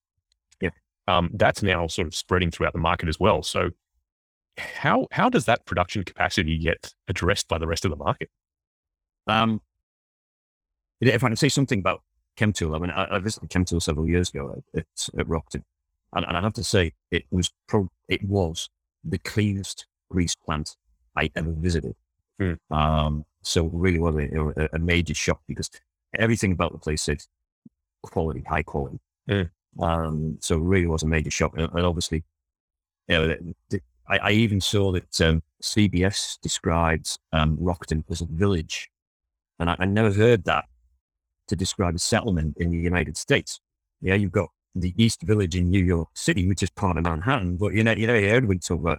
Yeah. 0.60 0.70
Um, 1.06 1.30
that's 1.34 1.62
now 1.62 1.86
sort 1.86 2.06
of 2.06 2.14
spreading 2.14 2.50
throughout 2.50 2.72
the 2.72 2.78
market 2.78 3.08
as 3.08 3.20
well. 3.20 3.42
So 3.42 3.70
how 4.56 5.06
how 5.12 5.28
does 5.28 5.44
that 5.44 5.66
production 5.66 6.02
capacity 6.02 6.56
get 6.58 6.94
addressed 7.08 7.48
by 7.48 7.58
the 7.58 7.66
rest 7.66 7.84
of 7.84 7.90
the 7.90 7.96
market? 7.96 8.30
Um, 9.26 9.60
if 11.00 11.22
I 11.22 11.28
can 11.28 11.36
say 11.36 11.50
something 11.50 11.80
about 11.80 12.02
ChemTool, 12.38 12.76
I 12.76 12.78
mean, 12.78 12.90
I, 12.90 13.16
I 13.16 13.18
visited 13.18 13.50
ChemTool 13.50 13.82
several 13.82 14.08
years 14.08 14.30
ago 14.30 14.62
at, 14.74 14.84
at 15.18 15.26
Rockton, 15.26 15.62
and, 16.14 16.24
and 16.26 16.36
I 16.36 16.40
have 16.40 16.54
to 16.54 16.64
say 16.64 16.92
it 17.10 17.24
was 17.30 17.50
pro, 17.66 17.88
it 18.08 18.22
was 18.24 18.68
the 19.04 19.18
cleanest 19.18 19.86
grease 20.10 20.34
plant 20.34 20.76
I 21.16 21.30
ever 21.34 21.52
visited. 21.52 21.94
Mm. 22.40 22.58
Um, 22.70 23.24
so 23.42 23.66
it 23.66 23.72
really 23.72 23.98
was 23.98 24.14
a, 24.16 24.68
a, 24.72 24.78
major 24.78 25.14
shock 25.14 25.40
because 25.46 25.70
everything 26.18 26.52
about 26.52 26.72
the 26.72 26.78
place 26.78 27.02
said 27.02 27.22
quality, 28.02 28.44
high 28.46 28.62
quality. 28.62 28.98
Mm. 29.28 29.50
Um, 29.80 30.38
so 30.40 30.56
it 30.56 30.62
really 30.62 30.86
was 30.86 31.02
a 31.02 31.06
major 31.06 31.30
shock. 31.30 31.56
And, 31.56 31.70
and 31.72 31.86
obviously, 31.86 32.24
you 33.08 33.16
know, 33.16 33.28
the, 33.28 33.54
the, 33.70 33.80
I, 34.08 34.18
I, 34.18 34.30
even 34.32 34.60
saw 34.60 34.92
that 34.92 35.20
um, 35.20 35.42
CBS 35.62 36.38
describes 36.40 37.18
um, 37.32 37.56
Rockton 37.56 38.04
as 38.10 38.20
a 38.20 38.26
village. 38.26 38.90
And 39.58 39.70
I, 39.70 39.76
I, 39.78 39.84
never 39.86 40.12
heard 40.12 40.44
that 40.44 40.66
to 41.48 41.56
describe 41.56 41.94
a 41.94 41.98
settlement 41.98 42.56
in 42.58 42.70
the 42.70 42.78
United 42.78 43.16
States. 43.16 43.60
Yeah, 44.00 44.14
you've 44.14 44.32
got 44.32 44.50
the 44.74 44.94
East 44.96 45.22
Village 45.22 45.56
in 45.56 45.70
New 45.70 45.82
York 45.84 46.08
City, 46.14 46.46
which 46.46 46.62
is 46.62 46.70
part 46.70 46.98
of 46.98 47.04
Manhattan, 47.04 47.56
but 47.56 47.72
you 47.72 47.82
know, 47.82 47.92
you 47.92 48.06
know, 48.06 48.14
you 48.14 48.28
heard 48.28 48.46
we 48.46 48.58
talk 48.58 48.80
about, 48.80 48.98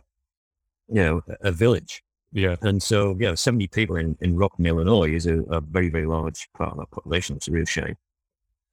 you 0.88 1.04
know, 1.04 1.22
a, 1.28 1.50
a 1.50 1.52
village. 1.52 2.04
Yeah. 2.32 2.56
And 2.62 2.82
so, 2.82 3.16
yeah, 3.20 3.36
70 3.36 3.68
people 3.68 3.96
in, 3.96 4.18
in 4.22 4.36
Rockton, 4.36 4.68
Illinois 4.68 5.14
is 5.14 5.26
a, 5.26 5.42
a 5.44 5.62
very, 5.62 5.90
very 5.90 6.06
large 6.06 6.50
part 6.54 6.74
of 6.74 6.78
that 6.80 6.92
population. 6.92 7.36
It's 7.36 7.48
a 7.48 7.52
real 7.52 7.66
shame. 7.66 7.96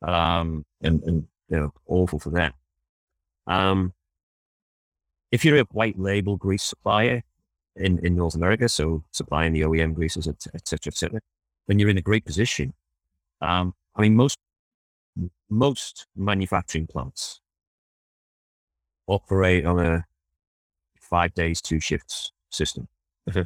Um, 0.03 0.65
and, 0.83 1.03
and, 1.05 1.27
you 1.49 1.57
know, 1.57 1.73
awful 1.87 2.19
for 2.19 2.31
them. 2.31 2.53
Um, 3.47 3.93
if 5.31 5.45
you're 5.45 5.59
a 5.59 5.65
white 5.71 5.99
label 5.99 6.37
grease 6.37 6.63
supplier 6.63 7.23
in, 7.77 8.05
in 8.05 8.17
North 8.17 8.35
America, 8.35 8.69
so 8.69 9.05
supplying 9.13 9.53
the 9.53 9.63
OEM 9.63 9.95
greases, 9.95 10.27
et, 10.27 10.47
et 10.55 10.67
cetera, 10.67 10.91
et 10.91 10.97
cetera, 10.97 11.21
then 11.67 11.79
you're 11.79 11.91
in 11.91 11.99
a 11.99 12.03
great 12.03 12.25
position. 12.25 12.75
Um, 13.41 13.75
I 13.97 14.03
mean, 14.03 14.15
most, 14.17 14.39
most 15.49 16.07
manufacturing 16.17 16.87
plants 16.87 17.41
operate 19.07 19.67
on 19.67 19.79
a 19.79 20.05
five 21.01 21.35
days, 21.35 21.61
two 21.61 21.81
shifts 21.81 22.33
system. 22.51 22.89
Mm-hmm. 23.29 23.43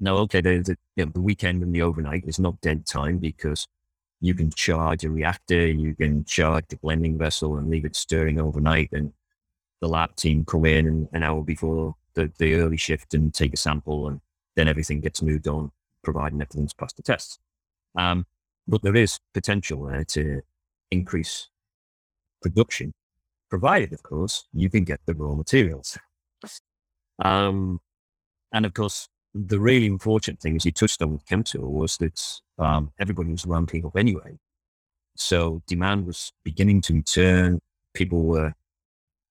Now, 0.00 0.16
okay, 0.18 0.40
the, 0.40 0.58
the, 0.58 0.76
you 0.96 1.04
know, 1.04 1.12
the 1.14 1.20
weekend 1.20 1.62
and 1.62 1.74
the 1.74 1.82
overnight 1.82 2.24
is 2.26 2.38
not 2.38 2.60
dead 2.60 2.86
time 2.86 3.18
because 3.18 3.66
you 4.20 4.34
can 4.34 4.50
charge 4.50 5.04
a 5.04 5.10
reactor, 5.10 5.66
you 5.66 5.94
can 5.94 6.24
charge 6.24 6.64
the 6.68 6.76
blending 6.76 7.18
vessel 7.18 7.56
and 7.56 7.68
leave 7.68 7.84
it 7.84 7.96
stirring 7.96 8.40
overnight, 8.40 8.90
and 8.92 9.12
the 9.80 9.88
lab 9.88 10.14
team 10.16 10.44
come 10.44 10.64
in 10.64 10.86
an, 10.86 11.08
an 11.12 11.22
hour 11.22 11.42
before 11.42 11.96
the, 12.14 12.30
the 12.38 12.54
early 12.54 12.76
shift 12.76 13.14
and 13.14 13.34
take 13.34 13.52
a 13.52 13.56
sample, 13.56 14.08
and 14.08 14.20
then 14.54 14.68
everything 14.68 15.00
gets 15.00 15.22
moved 15.22 15.48
on, 15.48 15.72
providing 16.04 16.40
everything's 16.40 16.74
passed 16.74 16.96
the 16.96 17.02
tests. 17.02 17.38
Um, 17.96 18.26
but 18.66 18.82
there 18.82 18.96
is 18.96 19.18
potential 19.34 19.86
there 19.86 20.04
to 20.04 20.42
increase 20.90 21.48
production, 22.40 22.92
provided, 23.48 23.92
of 23.92 24.02
course, 24.02 24.46
you 24.52 24.68
can 24.70 24.84
get 24.84 25.00
the 25.06 25.14
raw 25.14 25.34
materials. 25.34 25.98
Um, 27.18 27.80
and 28.52 28.66
of 28.66 28.74
course, 28.74 29.08
the 29.34 29.58
really 29.58 29.86
unfortunate 29.86 30.40
thing, 30.40 30.56
as 30.56 30.64
you 30.64 30.72
touched 30.72 31.00
on 31.02 31.12
with 31.12 31.26
ChemTool, 31.26 31.70
was 31.70 31.96
that 31.98 32.20
um, 32.58 32.92
everybody 32.98 33.30
was 33.30 33.46
ramping 33.46 33.84
up 33.86 33.96
anyway. 33.96 34.38
So 35.16 35.62
demand 35.66 36.06
was 36.06 36.32
beginning 36.44 36.82
to 36.82 36.94
return. 36.94 37.60
People 37.94 38.22
were 38.24 38.54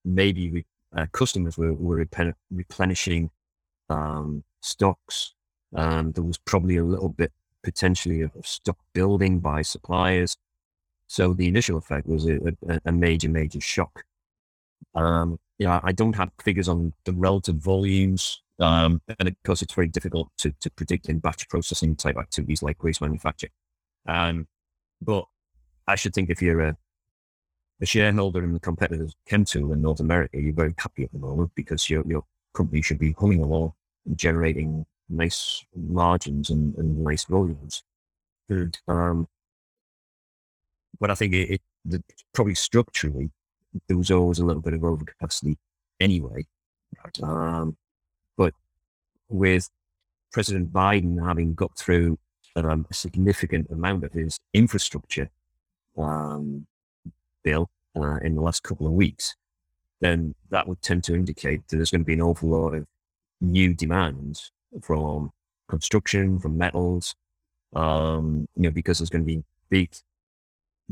maybe 0.04 0.52
re- 0.52 0.66
uh, 0.96 1.06
customers 1.12 1.58
were, 1.58 1.74
were 1.74 2.06
replenishing 2.52 3.30
um, 3.90 4.44
stocks. 4.62 5.34
Um, 5.76 6.12
there 6.12 6.24
was 6.24 6.38
probably 6.38 6.78
a 6.78 6.84
little 6.84 7.10
bit 7.10 7.32
potentially 7.64 8.22
of 8.22 8.32
stock 8.44 8.78
building 8.94 9.40
by 9.40 9.62
suppliers. 9.62 10.38
So 11.08 11.34
the 11.34 11.48
initial 11.48 11.78
effect 11.78 12.08
was 12.08 12.28
a, 12.28 12.38
a, 12.68 12.80
a 12.86 12.92
major, 12.92 13.30
major 13.30 13.60
shock. 13.60 14.04
Um, 14.96 15.40
yeah, 15.58 15.80
I 15.84 15.92
don't 15.92 16.16
have 16.16 16.32
figures 16.42 16.68
on 16.68 16.94
the 17.06 17.14
relative 17.14 17.56
volumes, 17.56 18.42
um, 18.60 19.02
and 19.20 19.28
of 19.28 19.36
course, 19.44 19.62
it's 19.62 19.74
very 19.74 19.88
difficult 19.88 20.30
to, 20.40 20.54
to 20.62 20.70
predict 20.72 21.10
in 21.10 21.20
batch 21.20 21.50
processing 21.50 21.96
type 21.96 22.18
activities 22.18 22.64
like 22.64 22.84
waste 22.84 23.02
manufacture. 23.02 23.50
Um, 24.08 24.48
but 25.02 25.26
I 25.88 25.96
should 25.96 26.14
think 26.14 26.30
if 26.30 26.42
you're 26.42 26.62
a, 26.62 26.78
a 27.82 27.86
shareholder 27.86 28.44
in 28.44 28.54
the 28.54 28.60
competitor 28.60 29.08
Chemtool 29.30 29.74
in 29.74 29.82
North 29.82 30.00
America, 30.00 30.40
you're 30.40 30.54
very 30.54 30.74
happy 30.78 31.04
at 31.04 31.12
the 31.12 31.20
moment 31.20 31.52
because 31.56 31.90
your 31.90 32.04
your 32.08 32.24
company 32.54 32.82
should 32.82 33.00
be 33.00 33.14
humming 33.14 33.42
along 33.42 33.74
and 34.06 34.18
generating 34.18 34.86
nice 35.12 35.66
margins 35.76 36.50
and, 36.50 36.76
and 36.76 37.04
nice 37.04 37.26
volumes. 37.26 37.84
And, 38.50 38.78
um, 38.88 39.28
but 41.00 41.12
I 41.12 41.16
think 41.16 41.34
it, 41.34 41.50
it 41.52 41.62
the, 41.86 42.04
probably 42.34 42.56
structurally 42.56 43.32
there 43.88 43.98
was 43.98 44.12
always 44.12 44.40
a 44.40 44.46
little 44.46 44.62
bit 44.62 44.74
of 44.74 44.82
overcapacity 44.82 45.56
anyway. 46.00 46.46
Um, 47.24 47.78
but 48.38 48.54
with 49.30 49.70
President 50.32 50.72
Biden 50.72 51.26
having 51.26 51.54
got 51.54 51.78
through 51.78 52.20
um, 52.56 52.86
a 52.90 52.94
significant 52.94 53.70
amount 53.70 54.04
of 54.04 54.14
his 54.14 54.40
infrastructure 54.54 55.30
um, 55.98 56.68
bill 57.44 57.70
uh, 57.96 58.18
in 58.18 58.36
the 58.36 58.42
last 58.42 58.64
couple 58.64 58.88
of 58.88 58.94
weeks, 58.94 59.36
then 60.02 60.36
that 60.50 60.68
would 60.68 60.82
tend 60.82 61.04
to 61.06 61.16
indicate 61.16 61.68
that 61.68 61.78
there's 61.78 61.92
going 61.92 62.02
to 62.02 62.06
be 62.06 62.14
an 62.14 62.22
awful 62.22 62.50
lot 62.50 62.74
of 62.74 62.86
new 63.40 63.74
demands 63.74 64.52
from 64.82 65.32
construction, 65.68 66.40
from 66.40 66.58
metals, 66.58 67.16
um, 67.76 68.48
you 68.56 68.64
know, 68.64 68.72
because 68.72 69.00
there's 69.00 69.10
going 69.10 69.24
to 69.24 69.26
be 69.26 69.44
big 69.70 69.90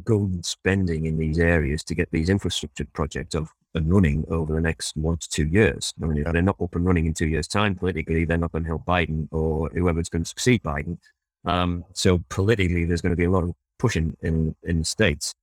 golden 0.03 0.43
spending 0.43 1.05
in 1.05 1.17
these 1.17 1.39
areas 1.39 1.83
to 1.83 1.95
get 1.95 2.09
these 2.11 2.29
infrastructure 2.29 2.85
projects 2.93 3.35
up 3.35 3.47
and 3.75 3.91
running 3.91 4.25
over 4.29 4.53
the 4.53 4.61
next 4.61 4.95
one 4.95 5.17
to 5.17 5.29
two 5.29 5.45
years. 5.47 5.93
I 6.01 6.05
mean, 6.05 6.25
if 6.25 6.31
they're 6.31 6.41
not 6.41 6.59
up 6.61 6.75
and 6.75 6.85
running 6.85 7.05
in 7.05 7.13
two 7.13 7.27
years' 7.27 7.47
time, 7.47 7.75
politically, 7.75 8.25
they're 8.25 8.37
not 8.37 8.51
going 8.51 8.63
to 8.63 8.69
help 8.69 8.85
Biden 8.85 9.27
or 9.31 9.69
whoever's 9.69 10.09
going 10.09 10.23
to 10.23 10.29
succeed 10.29 10.63
Biden. 10.63 10.97
Um, 11.45 11.85
so 11.93 12.23
politically, 12.29 12.85
there's 12.85 13.01
going 13.01 13.11
to 13.11 13.17
be 13.17 13.25
a 13.25 13.31
lot 13.31 13.43
of 13.43 13.51
pushing 13.77 14.15
in, 14.21 14.55
in 14.63 14.79
the 14.79 14.85
States. 14.85 15.33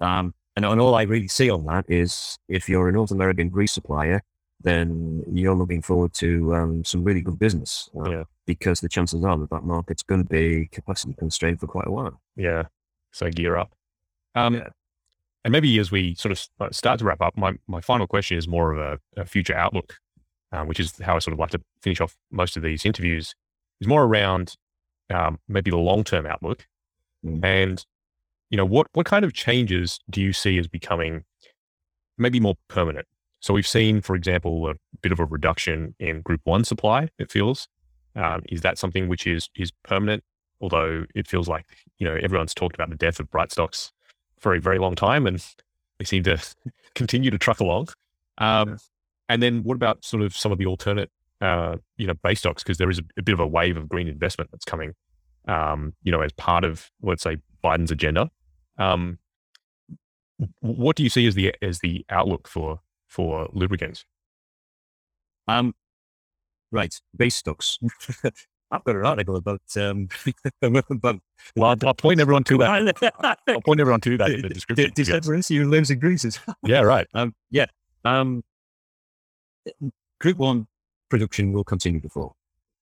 Um, 0.00 0.34
and, 0.56 0.64
and 0.64 0.80
all 0.80 0.94
I 0.94 1.02
really 1.02 1.28
see 1.28 1.50
on 1.50 1.66
that 1.66 1.84
is 1.88 2.38
if 2.48 2.68
you're 2.68 2.88
a 2.88 2.92
North 2.92 3.10
American 3.10 3.48
grease 3.50 3.72
supplier, 3.72 4.22
then 4.60 5.22
you're 5.32 5.54
looking 5.54 5.82
forward 5.82 6.12
to 6.14 6.54
um, 6.54 6.84
some 6.84 7.04
really 7.04 7.20
good 7.20 7.38
business 7.38 7.90
uh, 7.98 8.10
yeah. 8.10 8.24
because 8.46 8.80
the 8.80 8.88
chances 8.88 9.22
are 9.24 9.38
that 9.38 9.50
that 9.50 9.64
market's 9.64 10.02
going 10.02 10.22
to 10.22 10.28
be 10.28 10.68
capacity 10.72 11.14
constrained 11.18 11.60
for 11.60 11.66
quite 11.66 11.86
a 11.86 11.90
while. 11.90 12.20
Yeah. 12.36 12.64
So 13.12 13.30
gear 13.30 13.56
up. 13.56 13.72
Um, 14.34 14.54
yeah. 14.54 14.68
And 15.44 15.52
maybe 15.52 15.78
as 15.78 15.90
we 15.90 16.14
sort 16.16 16.32
of 16.32 16.48
uh, 16.58 16.70
start 16.72 16.98
to 16.98 17.04
wrap 17.04 17.20
up, 17.20 17.36
my, 17.36 17.54
my 17.68 17.80
final 17.80 18.06
question 18.06 18.36
is 18.36 18.48
more 18.48 18.72
of 18.72 18.78
a, 18.78 19.20
a 19.20 19.24
future 19.24 19.54
outlook, 19.54 19.94
um, 20.52 20.66
which 20.66 20.80
is 20.80 20.98
how 20.98 21.16
I 21.16 21.18
sort 21.20 21.34
of 21.34 21.38
like 21.38 21.50
to 21.50 21.60
finish 21.82 22.00
off 22.00 22.16
most 22.32 22.56
of 22.56 22.62
these 22.62 22.84
interviews, 22.84 23.34
is 23.80 23.86
more 23.86 24.04
around 24.04 24.56
um, 25.08 25.38
maybe 25.46 25.70
the 25.70 25.76
long 25.76 26.02
term 26.02 26.26
outlook. 26.26 26.66
Mm. 27.24 27.44
And, 27.44 27.86
you 28.50 28.56
know, 28.56 28.64
what, 28.64 28.88
what 28.94 29.06
kind 29.06 29.24
of 29.24 29.34
changes 29.34 30.00
do 30.10 30.20
you 30.20 30.32
see 30.32 30.58
as 30.58 30.66
becoming 30.66 31.24
maybe 32.18 32.40
more 32.40 32.56
permanent? 32.68 33.06
So 33.46 33.54
we've 33.54 33.64
seen, 33.64 34.00
for 34.00 34.16
example, 34.16 34.68
a 34.68 34.74
bit 35.02 35.12
of 35.12 35.20
a 35.20 35.24
reduction 35.24 35.94
in 36.00 36.20
group 36.22 36.40
one 36.42 36.64
supply, 36.64 37.10
it 37.16 37.30
feels. 37.30 37.68
Um, 38.16 38.42
is 38.48 38.62
that 38.62 38.76
something 38.76 39.06
which 39.06 39.24
is 39.24 39.48
is 39.54 39.70
permanent? 39.84 40.24
Although 40.60 41.04
it 41.14 41.28
feels 41.28 41.46
like, 41.46 41.64
you 41.98 42.08
know, 42.08 42.16
everyone's 42.20 42.54
talked 42.54 42.74
about 42.74 42.90
the 42.90 42.96
death 42.96 43.20
of 43.20 43.30
bright 43.30 43.52
stocks 43.52 43.92
for 44.40 44.52
a 44.52 44.60
very 44.60 44.80
long 44.80 44.96
time 44.96 45.28
and 45.28 45.40
they 46.00 46.04
seem 46.04 46.24
to 46.24 46.38
continue 46.96 47.30
to 47.30 47.38
truck 47.38 47.60
along. 47.60 47.86
Um, 48.38 48.78
and 49.28 49.40
then 49.40 49.62
what 49.62 49.76
about 49.76 50.04
sort 50.04 50.24
of 50.24 50.36
some 50.36 50.50
of 50.50 50.58
the 50.58 50.66
alternate, 50.66 51.12
uh, 51.40 51.76
you 51.98 52.08
know, 52.08 52.14
base 52.24 52.40
stocks? 52.40 52.64
Because 52.64 52.78
there 52.78 52.90
is 52.90 52.98
a, 52.98 53.04
a, 53.16 53.22
bit 53.22 53.32
of 53.32 53.38
a 53.38 53.46
wave 53.46 53.76
of 53.76 53.88
green 53.88 54.08
investment 54.08 54.50
that's 54.50 54.64
coming, 54.64 54.92
um, 55.46 55.94
you 56.02 56.10
know, 56.10 56.20
as 56.20 56.32
part 56.32 56.64
of, 56.64 56.90
let's 57.00 57.22
say, 57.22 57.36
Biden's 57.62 57.92
agenda. 57.92 58.28
Um, 58.76 59.20
what 60.58 60.96
do 60.96 61.04
you 61.04 61.10
see 61.10 61.28
as 61.28 61.36
the 61.36 61.54
as 61.62 61.78
the 61.78 62.04
outlook 62.10 62.48
for 62.48 62.80
for 63.16 63.48
lubricants? 63.52 64.04
Um, 65.48 65.74
right, 66.70 66.94
base 67.16 67.36
stocks. 67.36 67.78
I've 68.70 68.84
got 68.84 68.96
an 68.96 69.06
article 69.06 69.36
about 69.36 69.62
um, 69.76 70.08
about. 70.62 71.20
Well, 71.54 71.70
I'll, 71.70 71.88
I'll, 71.88 71.94
point 71.94 72.20
everyone 72.20 72.44
to 72.44 72.58
that. 72.58 73.14
I'll 73.48 73.60
point 73.62 73.80
everyone 73.80 74.00
to 74.02 74.18
that 74.18 74.30
in 74.30 74.42
the 74.42 74.48
description. 74.50 74.90
Decentrance, 74.90 75.50
Lubes 75.50 75.90
and 75.90 76.00
Greases. 76.00 76.38
yeah, 76.64 76.80
right. 76.80 77.06
Um, 77.14 77.34
yeah. 77.50 77.66
Um, 78.04 78.42
group 80.20 80.36
one 80.36 80.66
production 81.08 81.52
will 81.52 81.64
continue 81.64 82.00
to 82.00 82.08
fall. 82.08 82.34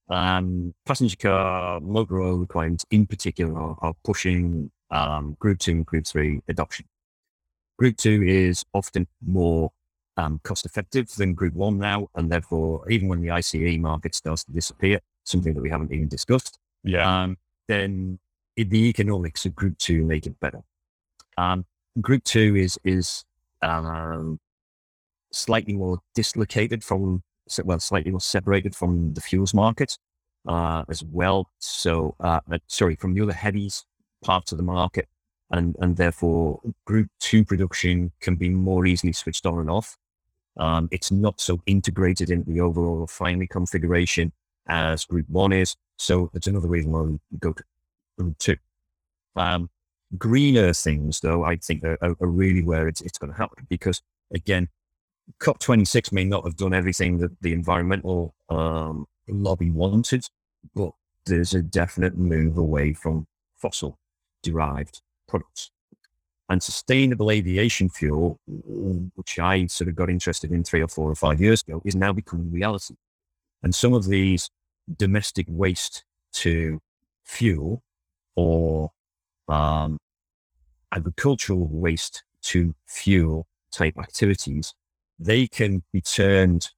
Um, 0.09 0.75
passenger 0.85 1.17
car 1.17 1.81
motor 1.81 2.21
oil 2.21 2.39
requirements, 2.39 2.85
in 2.91 3.07
particular, 3.07 3.57
are, 3.59 3.77
are 3.81 3.95
pushing 4.05 4.71
um, 4.91 5.37
Group 5.39 5.59
two 5.59 5.73
and 5.73 5.87
Group 5.87 6.07
three 6.07 6.41
adoption. 6.49 6.87
Group 7.79 7.99
two 7.99 8.23
is 8.23 8.65
often 8.73 9.07
more 9.25 9.71
um, 10.17 10.41
cost 10.45 10.65
effective 10.65 11.09
than 11.15 11.35
Group 11.35 11.55
one 11.55 11.79
now, 11.79 12.09
and 12.15 12.31
therefore, 12.31 12.89
even 12.91 13.09
when 13.09 13.21
the 13.21 13.31
ICE 13.31 13.79
market 13.79 14.15
starts 14.15 14.45
to 14.45 14.53
disappear, 14.53 15.01
something 15.25 15.55
that 15.55 15.63
we 15.63 15.71
haven't 15.71 15.93
even 15.93 16.09
discussed, 16.09 16.59
yeah, 16.83 17.23
um, 17.23 17.37
then 17.69 18.19
it, 18.57 18.71
the 18.71 18.89
economics 18.89 19.47
of 19.47 19.55
Group 19.55 19.79
Two 19.79 20.05
make 20.05 20.27
it 20.27 20.39
better. 20.41 20.63
Um, 21.37 21.65
group 22.01 22.25
Two 22.25 22.57
is 22.57 22.79
is 22.85 23.25
um, 23.63 24.39
slightly 25.33 25.75
more 25.75 25.99
dislocated 26.15 26.85
from 26.85 27.23
well, 27.65 27.81
slightly 27.81 28.11
more 28.11 28.21
separated 28.21 28.75
from 28.75 29.15
the 29.15 29.21
fuels 29.21 29.55
market 29.55 29.99
uh, 30.49 30.85
as 30.89 31.03
well. 31.05 31.51
So, 31.59 32.15
uh, 32.21 32.41
uh, 32.51 32.59
sorry, 32.69 32.97
from 32.97 33.15
the 33.15 33.23
other 33.23 33.33
heavies 33.33 33.85
parts 34.23 34.53
of 34.53 34.59
the 34.59 34.65
market, 34.65 35.09
and 35.51 35.77
and 35.81 35.97
therefore 35.97 36.61
Group 36.85 37.09
Two 37.21 37.45
production 37.45 38.13
can 38.21 38.37
be 38.37 38.49
more 38.49 38.87
easily 38.87 39.13
switched 39.13 39.47
on 39.47 39.59
and 39.59 39.71
off. 39.71 39.97
Um, 40.57 40.89
it's 40.93 41.11
not 41.11 41.41
so 41.41 41.61
integrated 41.67 42.31
into 42.31 42.51
the 42.51 42.61
overall 42.61 42.97
refinery 42.97 43.49
configuration 43.49 44.33
as 44.67 45.05
group 45.05 45.29
one 45.29 45.53
is. 45.53 45.77
So 45.99 46.31
it's 46.35 46.47
another 46.47 46.69
reason 46.69 46.93
why 46.93 47.03
we 47.03 47.19
go 47.39 47.53
to 47.53 47.65
group 48.19 48.39
two. 48.39 48.57
Um, 49.37 49.71
greener 50.17 50.73
things, 50.73 51.21
though, 51.21 51.45
I 51.45 51.57
think 51.57 51.85
are, 51.85 51.99
are 52.03 52.27
really 52.27 52.63
where 52.63 52.89
it's, 52.89 53.01
it's 53.01 53.19
going 53.19 53.33
to 53.33 53.39
happen 53.39 53.67
because, 53.69 54.01
again, 54.33 54.69
COP26 55.41 56.13
may 56.13 56.25
not 56.25 56.45
have 56.45 56.57
done 56.57 56.75
everything 56.75 57.19
that 57.19 57.41
the 57.41 57.53
environmental 57.53 58.35
um, 58.49 59.07
lobby 59.29 59.71
wanted, 59.71 60.27
but 60.75 60.93
there's 61.27 61.55
a 61.55 61.63
definite 61.63 62.17
move 62.17 62.59
away 62.59 62.93
from 62.93 63.27
fossil 63.57 63.99
derived 64.43 65.01
products. 65.27 65.71
And 66.49 66.63
sustainable 66.63 67.31
aviation 67.31 67.89
fuel, 67.89 68.39
which 69.15 69.39
I 69.39 69.67
sort 69.67 69.89
of 69.89 69.95
got 69.95 70.11
interested 70.11 70.53
in 70.53 70.63
three 70.63 70.83
or 70.83 70.89
four 70.89 71.11
or 71.11 71.15
five 71.15 71.41
years 71.41 71.63
ago, 71.63 71.81
is 71.85 71.97
now 71.97 72.13
becoming 72.13 72.53
reality. 72.53 72.97
And 73.63 73.75
some 73.75 73.95
of 73.95 74.07
these 74.07 74.51
domestic 74.99 75.47
waste 75.49 76.05
to 76.35 76.83
fuel 77.25 77.83
or 78.37 78.91
um, 79.49 79.99
agricultural 80.93 81.67
waste 81.71 82.25
to 82.43 82.75
fuel 82.87 83.47
type 83.73 83.97
activities, 83.99 84.75
they 85.19 85.47
can 85.47 85.83
be 85.93 86.03
turned, 86.03 86.71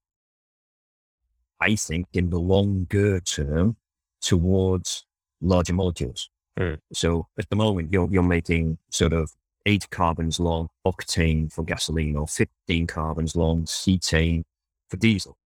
I 1.60 1.74
think, 1.74 2.06
in 2.12 2.30
the 2.30 2.38
longer 2.38 3.20
term 3.20 3.76
towards 4.20 5.04
larger 5.40 5.72
molecules. 5.74 6.30
Mm. 6.58 6.78
So 6.92 7.26
at 7.38 7.48
the 7.50 7.56
moment, 7.56 7.92
you're, 7.92 8.08
you're 8.10 8.22
making 8.22 8.78
sort 8.90 9.12
of 9.12 9.32
eight 9.66 9.90
carbons 9.90 10.40
long 10.40 10.68
octane 10.86 11.52
for 11.52 11.64
gasoline 11.64 12.16
or 12.16 12.26
15 12.26 12.86
carbons 12.86 13.36
long 13.36 13.64
cetane 13.64 14.44
for 14.88 14.96
diesel 14.96 15.36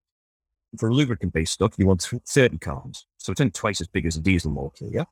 for 0.78 0.88
a 0.88 0.92
lubricant 0.92 1.32
based 1.32 1.52
stuff, 1.52 1.74
you 1.76 1.86
want 1.86 2.02
30 2.02 2.58
carbons. 2.58 3.06
So 3.18 3.32
it's 3.32 3.40
only 3.40 3.50
twice 3.50 3.80
as 3.80 3.88
big 3.88 4.06
as 4.06 4.16
a 4.16 4.20
diesel 4.20 4.50
molecule. 4.50 4.90
Yeah. 4.92 5.04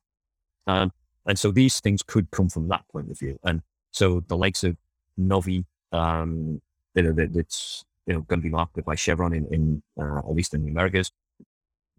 Um, 0.66 0.92
and 1.26 1.38
so 1.38 1.50
these 1.50 1.80
things 1.80 2.02
could 2.02 2.30
come 2.30 2.48
from 2.48 2.68
that 2.68 2.86
point 2.90 3.10
of 3.10 3.18
view. 3.18 3.38
And 3.44 3.62
so 3.90 4.20
the 4.28 4.36
likes 4.36 4.64
of 4.64 4.76
Novvi, 5.18 5.64
um, 5.92 6.60
you 6.94 7.02
know, 7.02 7.12
that, 7.12 7.32
that's 7.34 7.84
you 8.06 8.14
know, 8.14 8.20
going 8.20 8.40
to 8.40 8.44
be 8.44 8.50
marketed 8.50 8.84
by 8.84 8.94
Chevron 8.94 9.34
in, 9.34 9.46
in 9.46 9.82
uh, 10.00 10.18
at 10.18 10.32
least 10.32 10.54
in 10.54 10.64
the 10.64 10.70
Americas. 10.70 11.10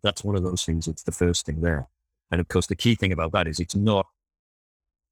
That's 0.02 0.24
one 0.24 0.36
of 0.36 0.44
those 0.44 0.64
things. 0.64 0.88
It's 0.88 1.04
the 1.04 1.12
first 1.12 1.46
thing 1.46 1.62
there. 1.62 1.88
And 2.32 2.40
of 2.40 2.48
course, 2.48 2.68
the 2.68 2.76
key 2.76 2.96
thing 2.96 3.12
about 3.12 3.32
that 3.34 3.48
is 3.48 3.60
it's 3.60 3.76
not 3.76 4.08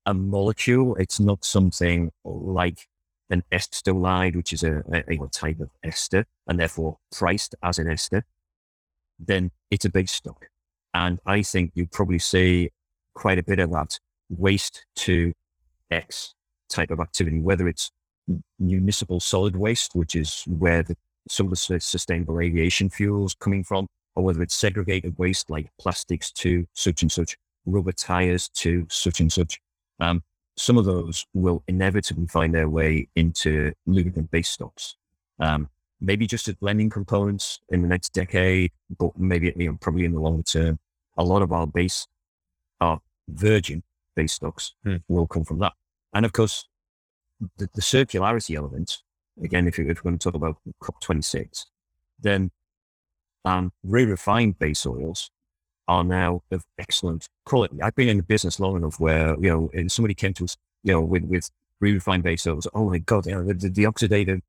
a 0.08 0.15
molecule. 0.15 0.96
It's 0.96 1.20
not 1.20 1.46
something 1.46 2.12
like 2.24 2.88
an 3.30 3.43
estolide, 3.52 4.36
which 4.36 4.54
is 4.54 4.63
a, 4.63 4.84
a, 4.91 5.04
a 5.24 5.28
type 5.28 5.60
of 5.60 5.70
ester 5.84 6.26
and 6.48 6.60
therefore 6.60 6.98
priced 7.12 7.54
as 7.62 7.78
an 7.78 7.88
ester 7.88 8.26
then 9.20 9.52
it's 9.72 9.86
a 9.86 9.89
big 9.89 10.10
stock. 10.10 10.48
And 10.93 11.20
I 11.26 11.41
think 11.41 11.72
you 11.76 11.88
probably 11.88 12.20
see 12.20 12.70
quite 13.13 13.38
a 13.38 13.43
bit 13.43 13.60
of 13.60 13.72
that 13.72 14.00
waste 14.30 14.86
to 14.96 15.34
X 15.91 16.34
type 16.70 16.91
of 16.91 17.00
activity, 17.00 17.39
whether 17.39 17.67
it's 17.67 17.91
municipal 18.60 19.20
solid 19.20 19.56
waste, 19.56 19.96
which 19.96 20.15
is 20.15 20.43
where 20.48 20.84
the, 20.84 20.96
some 21.30 21.48
of 21.48 21.52
the 21.52 21.80
sustainable 21.80 22.39
aviation 22.39 22.89
fuels 22.89 23.36
coming 23.36 23.63
from, 23.63 23.88
or 24.15 24.24
whether 24.24 24.41
it's 24.41 24.56
segregated 24.56 25.17
waste 25.17 25.50
like 25.50 25.70
plastics 25.80 26.32
to 26.32 26.65
such 26.74 27.02
and 27.02 27.12
such, 27.12 27.38
rubber 27.65 27.91
tires 27.91 28.50
to 28.50 28.86
such 28.89 29.20
and 29.20 29.32
such. 29.32 29.60
Um, 29.99 30.23
some 30.57 30.77
of 30.77 30.86
those 30.86 31.25
will 31.33 31.63
inevitably 31.67 32.27
find 32.27 32.53
their 32.53 32.69
way 32.69 33.07
into 33.15 33.73
lubricant 33.86 34.31
base 34.31 34.49
stocks. 34.49 34.95
Um, 35.39 35.69
maybe 36.01 36.27
just 36.27 36.47
as 36.47 36.55
blending 36.55 36.89
components 36.89 37.60
in 37.69 37.81
the 37.81 37.88
next 37.88 38.13
decade, 38.13 38.71
but 38.97 39.17
maybe 39.17 39.53
you 39.55 39.71
know, 39.71 39.77
probably 39.79 40.05
in 40.05 40.13
the 40.13 40.19
longer 40.19 40.43
term, 40.43 40.79
a 41.17 41.23
lot 41.23 41.41
of 41.41 41.51
our 41.51 41.67
base, 41.67 42.07
our 42.81 42.99
virgin 43.27 43.83
base 44.15 44.33
stocks 44.33 44.73
hmm. 44.83 44.97
will 45.07 45.27
come 45.27 45.43
from 45.43 45.60
that. 45.60 45.73
And 46.13 46.25
of 46.25 46.33
course, 46.33 46.67
the, 47.57 47.69
the 47.73 47.81
circularity 47.81 48.55
element, 48.55 48.99
again, 49.43 49.67
if, 49.67 49.77
you, 49.77 49.88
if 49.89 50.03
we're 50.03 50.12
going 50.12 50.19
to 50.19 50.23
talk 50.23 50.36
about 50.36 50.57
COP26, 50.83 51.65
then 52.19 52.51
um, 53.45 53.71
re-refined 53.83 54.57
base 54.60 54.86
oils 54.86 55.29
are 55.88 56.04
now 56.04 56.41
of 56.52 56.63
excellent 56.78 57.28
quality. 57.45 57.82
I've 57.82 57.95
been 57.95 58.10
in 58.10 58.17
the 58.17 58.23
business 58.23 58.60
long 58.60 58.76
enough 58.76 59.00
where, 59.00 59.36
you 59.39 59.50
know, 59.50 59.69
and 59.73 59.91
somebody 59.91 60.13
came 60.13 60.34
to 60.34 60.43
us, 60.43 60.58
you 60.84 60.93
know, 60.93 61.02
with, 61.02 61.23
with 61.23 61.50
re-refined 61.80 62.23
base 62.23 62.45
oils. 62.45 62.67
Oh 62.73 62.89
my 62.89 62.97
God, 63.00 63.26
you 63.26 63.34
know, 63.34 63.43
the, 63.43 63.54
the, 63.54 63.69
the 63.69 63.84
oxidative, 63.84 64.41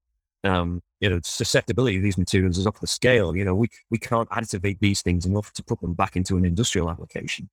um, 0.44 0.83
you 1.01 1.09
know, 1.09 1.20
susceptibility 1.22 1.96
of 1.96 2.03
these 2.03 2.18
materials 2.18 2.59
is 2.59 2.66
off 2.66 2.81
the 2.81 2.87
scale. 2.87 3.37
You 3.37 3.44
know, 3.44 3.55
we, 3.55 3.68
we 3.90 3.98
can't 3.98 4.29
additivate 4.31 4.81
these 4.81 5.03
things 5.03 5.27
enough 5.27 5.53
to 5.53 5.62
put 5.62 5.81
them 5.81 5.94
back 5.94 6.16
into 6.16 6.37
an 6.37 6.44
industrial 6.44 6.90
application. 6.90 7.48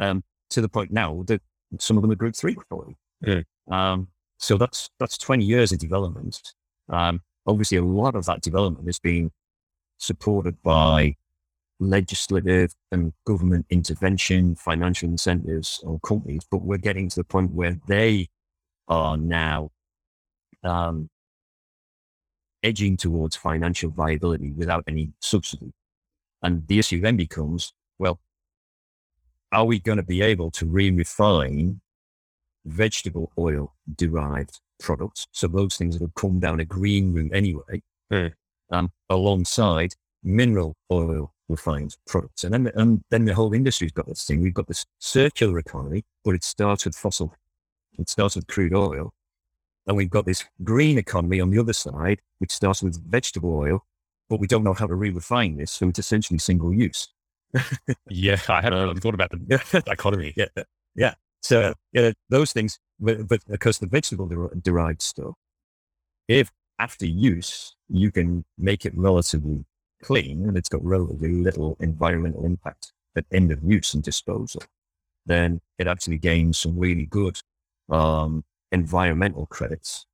Um, 0.00 0.22
to 0.50 0.60
the 0.60 0.68
point 0.68 0.90
now 0.90 1.24
that 1.26 1.42
some 1.78 1.96
of 1.96 2.02
them 2.02 2.10
are 2.10 2.16
group 2.16 2.34
three 2.34 2.54
quality. 2.54 2.96
Mm. 3.24 3.44
Um, 3.70 4.08
so 4.38 4.56
that's, 4.56 4.88
that's 4.98 5.18
20 5.18 5.44
years 5.44 5.72
of 5.72 5.78
development. 5.78 6.40
Um, 6.88 7.20
obviously 7.46 7.78
a 7.78 7.84
lot 7.84 8.14
of 8.14 8.24
that 8.26 8.40
development 8.40 8.88
is 8.88 8.98
being 8.98 9.30
supported 9.98 10.62
by 10.62 11.16
legislative 11.80 12.74
and 12.90 13.12
government 13.24 13.66
intervention, 13.70 14.54
financial 14.56 15.08
incentives 15.08 15.80
on 15.86 16.00
companies, 16.04 16.42
but 16.50 16.62
we're 16.62 16.78
getting 16.78 17.08
to 17.08 17.16
the 17.16 17.24
point 17.24 17.52
where 17.52 17.76
they 17.86 18.28
are 18.88 19.16
now 19.16 19.70
um, 20.64 21.08
edging 22.62 22.96
towards 22.96 23.36
financial 23.36 23.90
viability 23.90 24.52
without 24.52 24.84
any 24.86 25.12
subsidy. 25.20 25.72
And 26.42 26.66
the 26.66 26.78
issue 26.78 27.00
then 27.00 27.16
becomes, 27.16 27.72
well, 27.98 28.20
are 29.52 29.64
we 29.64 29.78
going 29.78 29.96
to 29.98 30.04
be 30.04 30.22
able 30.22 30.50
to 30.52 30.66
re-refine 30.66 31.80
vegetable 32.66 33.32
oil 33.38 33.74
derived 33.96 34.60
products? 34.80 35.26
So 35.32 35.48
those 35.48 35.76
things 35.76 35.96
that 35.98 36.04
have 36.04 36.14
come 36.14 36.38
down 36.38 36.60
a 36.60 36.64
green 36.64 37.12
route 37.12 37.32
anyway, 37.32 37.82
mm. 38.12 38.32
um, 38.70 38.90
alongside 39.08 39.94
mineral 40.22 40.76
oil 40.90 41.32
refined 41.48 41.96
products. 42.06 42.44
And 42.44 42.52
then, 42.52 42.72
and 42.74 43.02
then 43.10 43.24
the 43.24 43.34
whole 43.34 43.52
industry's 43.52 43.92
got 43.92 44.06
this 44.06 44.24
thing. 44.24 44.42
We've 44.42 44.54
got 44.54 44.68
this 44.68 44.84
circular 44.98 45.58
economy, 45.58 46.04
but 46.24 46.34
it 46.34 46.44
starts 46.44 46.84
with 46.84 46.94
fossil, 46.94 47.34
it 47.98 48.08
starts 48.08 48.36
with 48.36 48.46
crude 48.46 48.74
oil. 48.74 49.12
And 49.86 49.96
we've 49.96 50.10
got 50.10 50.26
this 50.26 50.44
green 50.62 50.98
economy 50.98 51.40
on 51.40 51.50
the 51.50 51.58
other 51.58 51.72
side, 51.72 52.20
which 52.38 52.50
starts 52.50 52.82
with 52.82 53.02
vegetable 53.10 53.56
oil, 53.56 53.86
but 54.28 54.38
we 54.38 54.46
don't 54.46 54.62
know 54.62 54.74
how 54.74 54.86
to 54.86 54.94
re-refine 54.94 55.56
this. 55.56 55.72
So 55.72 55.88
it's 55.88 55.98
essentially 55.98 56.38
single 56.38 56.74
use. 56.74 57.08
yeah, 58.10 58.38
I 58.48 58.60
hadn't 58.60 58.78
um, 58.78 58.96
thought 58.96 59.14
about 59.14 59.30
the 59.30 59.82
dichotomy. 59.86 60.34
Yeah, 60.36 60.48
yeah. 60.94 61.14
So 61.40 61.72
yeah, 61.92 62.12
those 62.28 62.52
things, 62.52 62.78
but, 63.00 63.26
but 63.26 63.40
because 63.48 63.78
the 63.78 63.86
vegetable 63.86 64.50
derived 64.60 65.00
stuff, 65.00 65.34
if 66.26 66.50
after 66.78 67.06
use 67.06 67.74
you 67.88 68.12
can 68.12 68.44
make 68.58 68.84
it 68.84 68.92
relatively 68.96 69.64
clean 70.02 70.46
and 70.46 70.56
it's 70.56 70.68
got 70.68 70.84
relatively 70.84 71.32
little 71.32 71.76
environmental 71.80 72.44
impact 72.44 72.92
at 73.16 73.24
end 73.32 73.50
of 73.50 73.62
use 73.62 73.94
and 73.94 74.02
disposal, 74.02 74.62
then 75.26 75.60
it 75.78 75.86
actually 75.86 76.18
gains 76.18 76.58
some 76.58 76.78
really 76.78 77.06
good 77.06 77.40
um, 77.90 78.44
environmental 78.72 79.46
credits. 79.46 80.06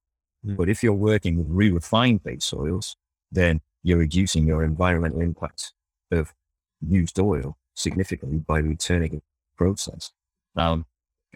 Mm. 0.46 0.56
But 0.56 0.68
if 0.68 0.82
you're 0.82 0.92
working 0.92 1.38
with 1.38 1.46
re-refined 1.48 2.22
base 2.22 2.52
oils, 2.52 2.96
then 3.30 3.60
you're 3.82 3.98
reducing 3.98 4.46
your 4.46 4.64
environmental 4.64 5.20
impact 5.20 5.72
of 6.10 6.32
used 6.80 7.18
oil 7.18 7.56
significantly 7.74 8.38
by 8.38 8.58
returning 8.58 9.10
the 9.10 9.22
process. 9.56 10.12
Um, 10.56 10.86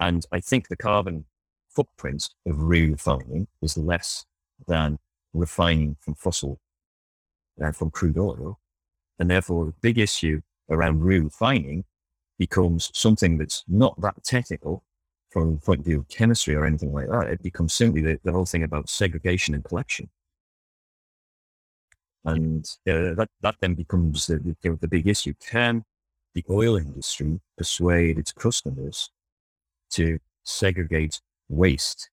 and 0.00 0.24
I 0.32 0.40
think 0.40 0.68
the 0.68 0.76
carbon 0.76 1.24
footprint 1.68 2.30
of 2.46 2.62
re-refining 2.62 3.48
is 3.60 3.76
less 3.76 4.24
than 4.66 4.98
refining 5.32 5.96
from 6.00 6.14
fossil 6.14 6.60
uh, 7.62 7.72
from 7.72 7.90
crude 7.90 8.18
oil. 8.18 8.58
And 9.18 9.30
therefore, 9.30 9.66
the 9.66 9.74
big 9.80 9.98
issue 9.98 10.40
around 10.70 11.02
refining 11.02 11.84
becomes 12.38 12.90
something 12.94 13.38
that's 13.38 13.64
not 13.66 14.00
that 14.00 14.22
technical 14.24 14.84
from 15.30 15.56
the 15.56 15.60
point 15.60 15.80
of 15.80 15.86
view 15.86 15.98
of 15.98 16.08
chemistry 16.08 16.54
or 16.54 16.64
anything 16.64 16.92
like 16.92 17.08
that. 17.08 17.28
It 17.28 17.42
becomes 17.42 17.74
simply 17.74 18.00
the, 18.00 18.18
the 18.24 18.32
whole 18.32 18.46
thing 18.46 18.62
about 18.62 18.88
segregation 18.88 19.54
and 19.54 19.64
collection. 19.64 20.08
And 22.24 22.64
uh, 22.88 23.14
that, 23.14 23.28
that 23.42 23.56
then 23.60 23.74
becomes 23.74 24.26
the, 24.26 24.56
the, 24.62 24.78
the 24.80 24.88
big 24.88 25.06
issue. 25.06 25.34
Can 25.40 25.84
the 26.34 26.44
oil 26.50 26.76
industry 26.76 27.40
persuade 27.56 28.18
its 28.18 28.32
customers 28.32 29.10
to 29.90 30.18
segregate 30.44 31.20
waste 31.48 32.10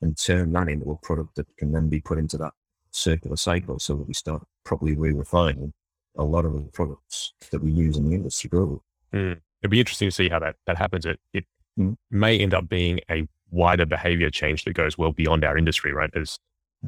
and 0.00 0.16
turn 0.16 0.52
that 0.52 0.68
into 0.68 0.90
a 0.90 0.96
product 0.96 1.36
that 1.36 1.46
can 1.56 1.72
then 1.72 1.88
be 1.88 2.00
put 2.00 2.18
into 2.18 2.38
that 2.38 2.52
circular 2.90 3.36
cycle 3.36 3.78
so 3.78 3.96
that 3.96 4.08
we 4.08 4.14
start 4.14 4.42
properly 4.64 4.96
re-refining 4.96 5.72
a 6.16 6.24
lot 6.24 6.44
of 6.44 6.52
the 6.52 6.60
products 6.72 7.32
that 7.50 7.62
we 7.62 7.70
use 7.70 7.96
in 7.96 8.08
the 8.08 8.14
industry 8.14 8.50
globally. 8.50 8.80
Mm. 9.12 9.40
It'd 9.62 9.70
be 9.70 9.80
interesting 9.80 10.08
to 10.08 10.14
see 10.14 10.28
how 10.28 10.38
that, 10.40 10.56
that 10.66 10.76
happens. 10.76 11.06
It, 11.06 11.20
it 11.32 11.44
mm. 11.78 11.96
may 12.10 12.38
end 12.38 12.54
up 12.54 12.68
being 12.68 13.00
a 13.10 13.28
wider 13.50 13.86
behavior 13.86 14.30
change 14.30 14.64
that 14.64 14.72
goes 14.74 14.96
well 14.96 15.12
beyond 15.12 15.44
our 15.44 15.56
industry, 15.56 15.92
right? 15.92 16.10
As 16.14 16.38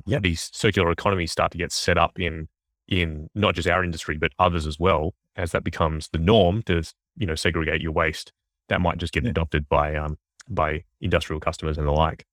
yeah. 0.07 0.19
these 0.19 0.51
circular 0.53 0.91
economies 0.91 1.33
start 1.33 1.53
to 1.53 1.59
get 1.59 1.73
set 1.73 1.99
up 1.99 2.19
in, 2.19 2.49
in 2.88 3.29
not 3.35 3.55
just 3.55 3.69
our 3.69 3.85
industry, 3.85 4.17
but 4.17 4.33
others 4.38 4.67
as 4.67 4.79
well, 4.79 5.15
as 5.37 5.53
that 5.53 5.65
becomes 5.65 6.09
the 6.09 6.19
norm 6.19 6.62
to, 6.65 6.83
you 7.17 7.27
know, 7.27 7.35
segregate 7.35 7.81
your 7.81 7.93
waste, 7.93 8.33
that 8.69 8.81
might 8.81 8.99
just 8.99 9.12
get 9.12 9.25
yeah. 9.25 9.31
adopted 9.31 9.69
by, 9.69 9.95
um, 9.95 10.19
by 10.49 10.85
industrial 11.01 11.41
customers 11.41 11.79
and 11.79 11.87
the 11.87 11.93
like. 11.93 12.25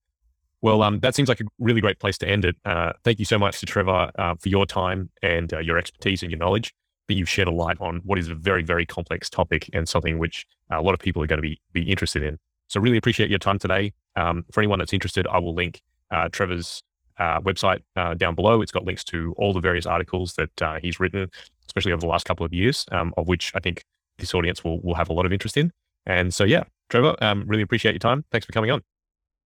Well, 0.61 0.83
um, 0.83 0.99
that 0.99 1.15
seems 1.15 1.29
like 1.29 1.39
a 1.39 1.45
really 1.57 1.81
great 1.81 1.99
place 1.99 2.17
to 2.19 2.27
end 2.27 2.43
it. 2.43 2.55
Uh, 2.65 2.93
thank 3.03 3.19
you 3.19 3.25
so 3.25 3.39
much 3.39 3.59
to 3.61 3.65
Trevor 3.65 4.11
uh, 4.17 4.35
for 4.35 4.49
your 4.49 4.65
time 4.65 5.09
and 5.23 5.53
uh, 5.53 5.59
your 5.59 5.77
expertise 5.77 6.21
and 6.21 6.31
your 6.31 6.39
knowledge 6.39 6.73
that 7.07 7.15
you've 7.15 7.29
shed 7.29 7.47
a 7.47 7.51
light 7.51 7.77
on 7.79 8.01
what 8.03 8.19
is 8.19 8.27
a 8.27 8.35
very, 8.35 8.61
very 8.61 8.85
complex 8.85 9.29
topic 9.29 9.69
and 9.73 9.87
something 9.87 10.19
which 10.19 10.45
a 10.69 10.81
lot 10.81 10.93
of 10.93 10.99
people 10.99 11.23
are 11.23 11.27
going 11.27 11.37
to 11.37 11.41
be, 11.41 11.59
be 11.73 11.83
interested 11.83 12.23
in. 12.23 12.37
So 12.67 12.79
really 12.79 12.97
appreciate 12.97 13.29
your 13.29 13.39
time 13.39 13.57
today. 13.57 13.93
Um, 14.15 14.45
for 14.51 14.61
anyone 14.61 14.79
that's 14.79 14.93
interested, 14.93 15.25
I 15.27 15.39
will 15.39 15.55
link 15.55 15.81
uh, 16.11 16.29
Trevor's 16.29 16.83
uh, 17.17 17.39
website 17.39 17.79
uh, 17.95 18.13
down 18.13 18.35
below. 18.35 18.61
It's 18.61 18.71
got 18.71 18.85
links 18.85 19.03
to 19.05 19.33
all 19.37 19.53
the 19.53 19.59
various 19.59 19.85
articles 19.85 20.35
that 20.35 20.79
he's 20.81 20.99
written, 20.99 21.29
especially 21.67 21.93
over 21.93 22.01
the 22.01 22.07
last 22.07 22.25
couple 22.25 22.45
of 22.45 22.53
years, 22.53 22.85
um, 22.91 23.13
of 23.17 23.27
which 23.27 23.51
I 23.55 23.59
think 23.59 23.83
this 24.19 24.33
audience 24.33 24.63
will, 24.63 24.79
will 24.81 24.95
have 24.95 25.09
a 25.09 25.13
lot 25.13 25.25
of 25.25 25.33
interest 25.33 25.57
in. 25.57 25.71
And 26.05 26.33
so, 26.33 26.43
yeah, 26.43 26.63
Trevor, 26.89 27.15
um, 27.21 27.43
really 27.47 27.63
appreciate 27.63 27.93
your 27.93 27.99
time. 27.99 28.25
Thanks 28.31 28.45
for 28.45 28.51
coming 28.51 28.71
on. 28.71 28.81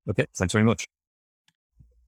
Okay, 0.09 0.25
thanks 0.35 0.51
very 0.51 0.65
much. 0.65 0.87